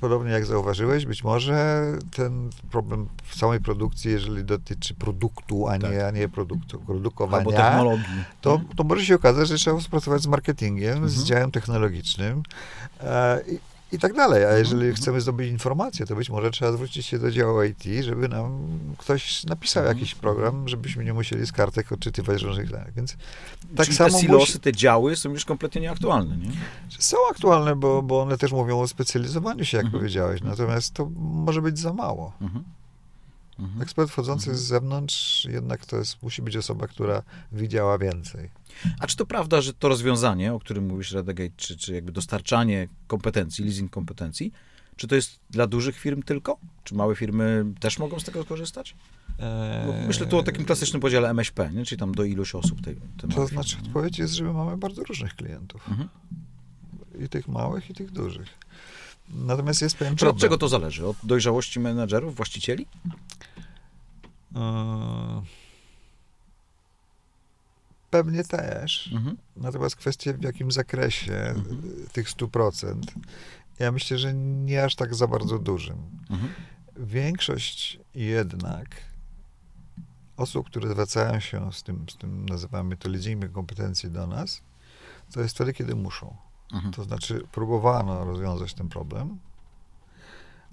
[0.00, 1.84] Podobnie jak zauważyłeś, być może
[2.16, 6.02] ten problem w samej produkcji, jeżeli dotyczy produktu, a nie, Tak.
[6.02, 8.24] a nie produktu, Albo produkowania, technologii.
[8.40, 11.26] to, to może się okazać, że trzeba współpracować z marketingiem, z Mhm.
[11.26, 12.42] działem technologicznym
[13.00, 13.58] e, i,
[13.92, 14.44] i tak dalej.
[14.44, 14.94] A jeżeli mhm.
[14.94, 18.68] chcemy zdobyć informacje, to być może trzeba zwrócić się do działu IT, żeby nam
[18.98, 19.98] ktoś napisał Mhm.
[19.98, 22.94] jakiś program, żebyśmy nie musieli z kartek odczytywać różnych danych.
[22.94, 23.16] Więc
[23.76, 26.50] tak Czyli samo te silosy, musi- te działy są już kompletnie nieaktualne, nie?
[26.98, 30.00] są aktualne, bo, bo one też mówią o specjalizowaniu się, jak Mhm.
[30.00, 30.42] powiedziałeś.
[30.42, 32.32] Natomiast to może być za mało.
[32.40, 32.64] Mhm.
[33.58, 33.82] Mhm.
[33.82, 34.58] Ekspert wchodzący Mhm.
[34.58, 37.22] z zewnątrz jednak to jest, musi być osoba, która
[37.52, 38.50] widziała więcej.
[39.00, 42.88] A czy to prawda, że to rozwiązanie, o którym mówisz, Redegate, czy, czy jakby dostarczanie
[43.06, 44.52] kompetencji, leasing kompetencji,
[44.96, 46.58] czy to jest dla dużych firm tylko?
[46.84, 48.94] Czy małe firmy też mogą z tego skorzystać?
[49.86, 51.84] Bo myślę tu o takim klasycznym podziale MŚP, nie?
[51.84, 52.80] czyli tam do iluś osób.
[52.80, 55.88] Tej, te To znaczy, firmy, odpowiedź jest, że my mamy bardzo różnych klientów.
[55.88, 56.08] Mhm.
[57.24, 58.48] I tych małych, i tych dużych.
[59.28, 61.06] Natomiast jest pewien Czy od czego to zależy?
[61.06, 62.86] Od dojrzałości menedżerów, właścicieli?
[64.54, 64.60] Yy,
[68.10, 69.10] Pewnie też.
[69.14, 69.36] Mhm.
[69.56, 71.82] Natomiast kwestia w jakim zakresie Mhm.
[72.06, 73.02] y, tych 100%,
[73.78, 75.96] ja myślę, że nie aż tak za bardzo dużym.
[76.30, 76.52] Mhm.
[76.96, 78.88] Większość jednak
[80.36, 84.62] osób, które zwracają się z tym, z tym nazywamy to leasingiem kompetencji do nas,
[85.32, 86.36] to jest wtedy, kiedy muszą.
[86.72, 86.92] Mhm.
[86.94, 89.38] To znaczy, próbowano rozwiązać ten problem,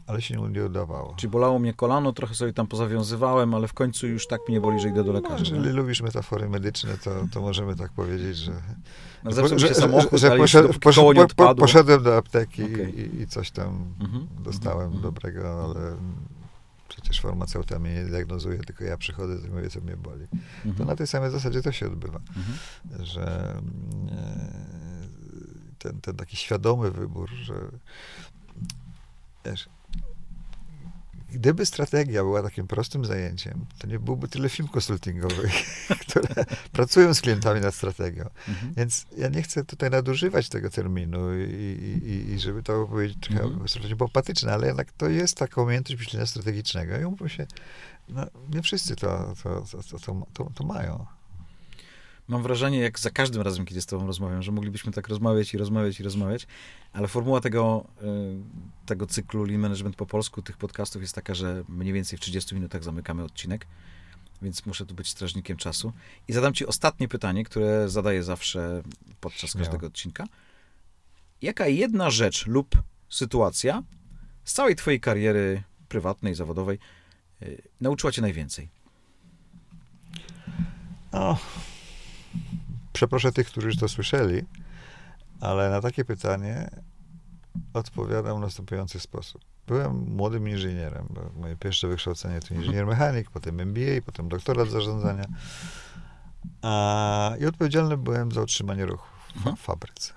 [0.07, 1.13] ale się nie udawało.
[1.17, 4.79] Czyli bolało mnie kolano, trochę sobie tam pozawiązywałem, ale w końcu już tak mnie boli,
[4.79, 5.37] że idę do No, lekarza.
[5.37, 5.73] jeżeli nie?
[5.73, 8.51] lubisz metafory medyczne, to, to możemy tak powiedzieć, że,
[9.23, 10.73] No, że, się samochód, ale poszedł,
[11.35, 12.99] po- poszedłem do apteki Okej.
[13.17, 14.27] i, i coś tam Mhm.
[14.39, 15.01] dostałem Mhm.
[15.01, 15.95] dobrego, ale
[16.87, 20.27] przecież farmaceuta mnie nie diagnozuje, tylko ja przychodzę i mówię, co mnie boli.
[20.27, 20.89] To Mhm.
[20.89, 23.05] na tej samej zasadzie to się odbywa, Mhm.
[23.05, 23.55] że
[24.11, 24.49] e,
[25.79, 27.53] ten, ten taki świadomy wybór, że
[29.45, 29.69] wiesz,
[31.35, 35.51] gdyby strategia była takim prostym zajęciem, to nie byłoby tyle film konsultingowych,
[36.07, 38.25] które pracują z klientami nad strategią.
[38.47, 38.73] Mhm.
[38.77, 41.43] Więc ja nie chcę tutaj nadużywać tego terminu i,
[42.05, 43.97] i, i- żeby to powiedzieć trochę Mhm.
[43.97, 46.97] popatyczne, ale jednak to jest taka umiejętność myślenia strategicznego.
[46.99, 47.47] I umówmy się,
[48.09, 51.05] no, nie wszyscy to, to, to, to, to, to, to mają.
[52.27, 55.57] Mam wrażenie, jak za każdym razem, kiedy z tobą rozmawiam, że moglibyśmy tak rozmawiać i
[55.57, 56.47] rozmawiać i rozmawiać,
[56.93, 58.05] ale formuła tego, y,
[58.85, 62.55] tego cyklu Lean Management po polsku, tych podcastów jest taka, że mniej więcej w 30
[62.55, 63.67] minutach zamykamy odcinek.
[64.41, 65.93] więc muszę tu być strażnikiem czasu.
[66.27, 68.83] I zadam ci ostatnie pytanie, które zadaję zawsze
[69.21, 69.65] podczas Śmiało.
[69.65, 70.25] każdego odcinka.
[71.41, 72.75] Jaka jedna rzecz lub
[73.09, 73.83] sytuacja
[74.43, 76.79] z całej twojej kariery prywatnej, zawodowej
[77.41, 78.69] y, nauczyła cię najwięcej?
[81.13, 81.37] No,
[82.95, 84.41] przeproszę tych, którzy już to słyszeli,
[85.41, 86.69] ale na takie pytanie
[87.73, 89.41] odpowiadam w następujący sposób.
[89.67, 91.07] Byłem młodym inżynierem.
[91.09, 95.25] bo Moje pierwsze wykształcenie to inżynier mechanik, potem MBA, potem doktorat zarządzania.
[96.61, 99.55] A, I odpowiedzialny byłem za utrzymanie ruchu w Mhm.
[99.55, 100.13] fabryce.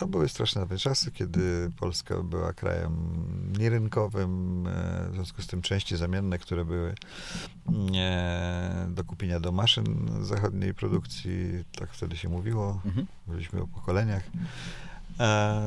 [0.00, 2.94] To były straszne czasy, kiedy Polska była krajem
[3.58, 6.94] nierynkowym, e, w związku z tym części zamienne, które były
[7.94, 13.06] e, do kupienia do maszyn zachodniej produkcji, tak wtedy się mówiło, Mhm.
[13.26, 14.22] mówiliśmy o pokoleniach,
[15.20, 15.60] e,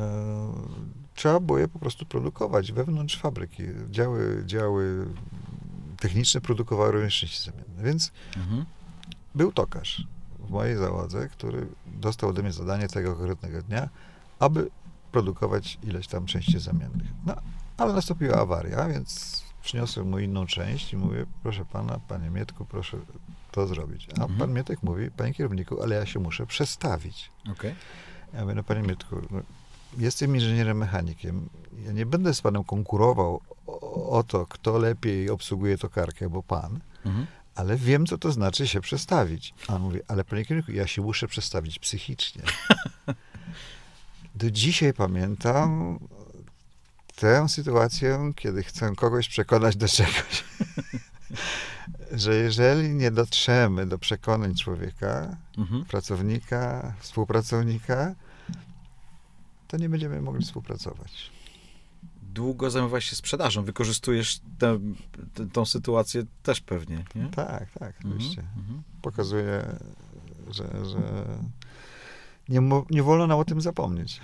[1.15, 3.63] trzeba było je po prostu produkować wewnątrz fabryki.
[3.89, 5.07] Działy, działy
[5.99, 8.65] techniczne produkowały również części zamienne, więc Mhm.
[9.35, 10.07] był tokarz
[10.39, 13.89] w mojej załodze, który dostał ode mnie zadanie tego konkretnego dnia,
[14.43, 14.69] aby
[15.11, 17.07] produkować ileś tam części zamiennych.
[17.25, 17.35] No,
[17.77, 22.97] ale nastąpiła awaria, więc przyniosłem mu inną część i mówię, proszę pana, panie Mietku, proszę
[23.51, 24.07] to zrobić.
[24.19, 24.39] A Mhm.
[24.39, 27.31] pan Mietek mówi, panie kierowniku, ale ja się muszę przestawić.
[27.51, 27.75] Okej.
[28.33, 29.39] Ja mówię, no panie Mietku, no,
[29.97, 31.49] jestem inżynierem mechanikiem.
[31.85, 36.79] Ja nie będę z panem konkurował o, o to, kto lepiej obsługuje tokarkę, bo pan,
[37.05, 37.25] Mhm.
[37.55, 39.53] ale wiem, co to znaczy się przestawić.
[39.67, 42.41] A on mówi, ale panie kierowniku, ja się muszę przestawić psychicznie.
[44.35, 45.99] Do dzisiaj pamiętam
[47.15, 50.43] tę sytuację, kiedy chcę kogoś przekonać do czegoś.
[52.11, 55.85] Że jeżeli nie dotrzemy do przekonań człowieka, Mhm.
[55.85, 58.15] pracownika, współpracownika,
[59.67, 61.31] to nie będziemy mogli współpracować.
[62.33, 63.63] Długo zajmowałeś się sprzedażą.
[63.63, 64.79] Wykorzystujesz tę,
[65.53, 67.27] tą sytuację też pewnie, nie?
[67.29, 68.13] Tak, tak, Mhm.
[68.15, 68.43] oczywiście.
[68.57, 68.83] Mhm.
[69.01, 69.65] Pokazuje,
[70.51, 70.99] że, że
[72.49, 74.21] nie, nie wolno nam o tym zapomnieć.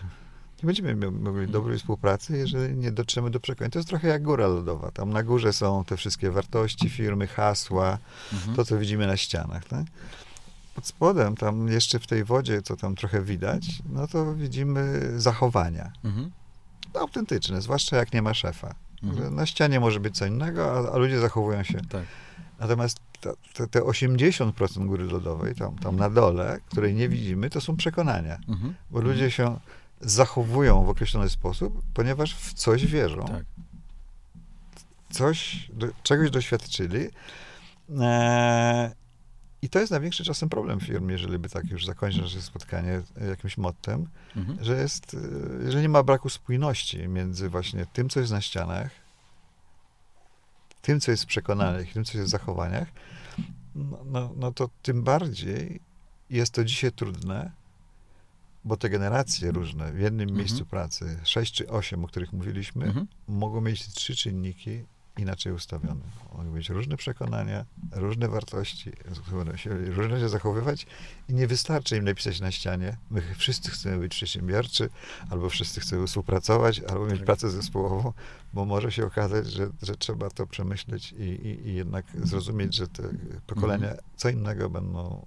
[0.64, 3.72] Nie będziemy mogli dobrej współpracy, jeżeli nie dotrzemy do przekonań.
[3.72, 4.92] To jest trochę jak góra lodowa.
[4.92, 7.98] Tam na górze są te wszystkie wartości firmy, hasła,
[8.34, 8.56] Mhm.
[8.56, 9.66] to, co widzimy na ścianach.
[9.66, 9.86] Tak?
[10.76, 15.92] Pod spodem, tam jeszcze w tej wodzie, co tam trochę widać, no to widzimy zachowania.
[16.04, 16.32] Mhm.
[16.94, 18.76] autentyczne, zwłaszcza jak nie ma szefa.
[19.04, 19.36] Mhm.
[19.36, 21.82] Na ścianie może być co innego, a, a ludzie zachowują się.
[21.90, 22.04] Tak.
[22.60, 23.00] Natomiast
[23.54, 28.38] te, te 80% góry lodowej, tam, tam na dole, której nie widzimy, to są przekonania.
[28.48, 28.74] Mhm.
[28.92, 29.60] Bo ludzie się
[30.02, 33.26] zachowują w określony sposób, ponieważ w coś wierzą.
[33.26, 33.44] Tak.
[35.10, 37.08] Coś, do, czegoś doświadczyli.
[38.00, 38.92] E,
[39.62, 43.58] I to jest największy czasem problem firm, jeżeli by tak już zakończyć nasze spotkanie jakimś
[43.58, 44.64] mottem, Mhm.
[44.64, 45.18] że jest,
[45.66, 48.92] jeżeli nie ma braku spójności między właśnie tym, co jest na ścianach,
[50.82, 52.88] tym, co jest w przekonanych, tym, co jest w zachowaniach,
[53.76, 55.80] no, no, no to tym bardziej
[56.30, 57.52] jest to dzisiaj trudne,
[58.66, 60.38] bo te generacje różne w jednym Mhm.
[60.38, 63.08] miejscu pracy, sześć czy osiem, o których mówiliśmy, Mhm.
[63.28, 64.84] mogą mieć trzy czynniki
[65.20, 66.02] inaczej ustawione.
[66.38, 68.92] Mogą mieć różne przekonania, różne wartości,
[69.98, 70.86] będą się zachowywać
[71.30, 74.90] i nie wystarczy im napisać na ścianie, my wszyscy chcemy być przedsiębiorczy,
[75.30, 77.26] albo wszyscy chcemy współpracować, albo mieć Tak.
[77.26, 78.14] pracę zespołową,
[78.54, 82.88] bo może się okazać, że, że trzeba to przemyśleć i, i, i jednak zrozumieć, że
[82.88, 83.04] te
[83.48, 84.04] pokolenia Mhm.
[84.16, 85.26] co innego będą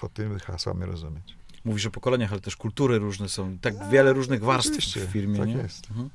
[0.00, 1.36] pod tymi hasłami rozumieć.
[1.64, 3.58] Mówisz o pokoleniach, ale też kultury różne są.
[3.58, 5.54] Tak wiele różnych warstw oczywiście, w firmie, tak nie?
[5.54, 5.90] jest.
[5.90, 6.10] Mhm.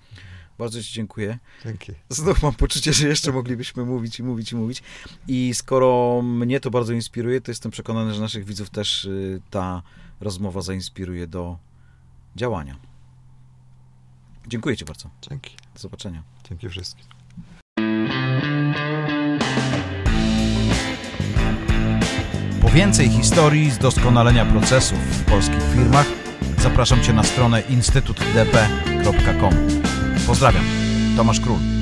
[0.57, 1.39] Bardzo Ci dziękuję.
[1.63, 1.93] Dzięki.
[2.09, 4.83] Znów mam poczucie, że jeszcze moglibyśmy mówić i mówić i mówić.
[5.27, 9.81] I skoro mnie to bardzo inspiruje, to jestem przekonany, że naszych widzów też y, ta
[10.21, 11.57] rozmowa zainspiruje do
[12.35, 12.75] działania.
[14.47, 15.09] Dziękuję Ci bardzo.
[15.29, 15.55] Dzięki.
[15.73, 16.23] Do zobaczenia.
[16.49, 17.05] Dzięki wszystkim.
[22.61, 26.07] Po więcej historii z doskonalenia procesów w polskich firmach
[26.57, 29.94] zapraszam Cię na stronę instytutdp.com.
[30.25, 30.63] Pozdrawiam,
[31.15, 31.74] Tomasz Król.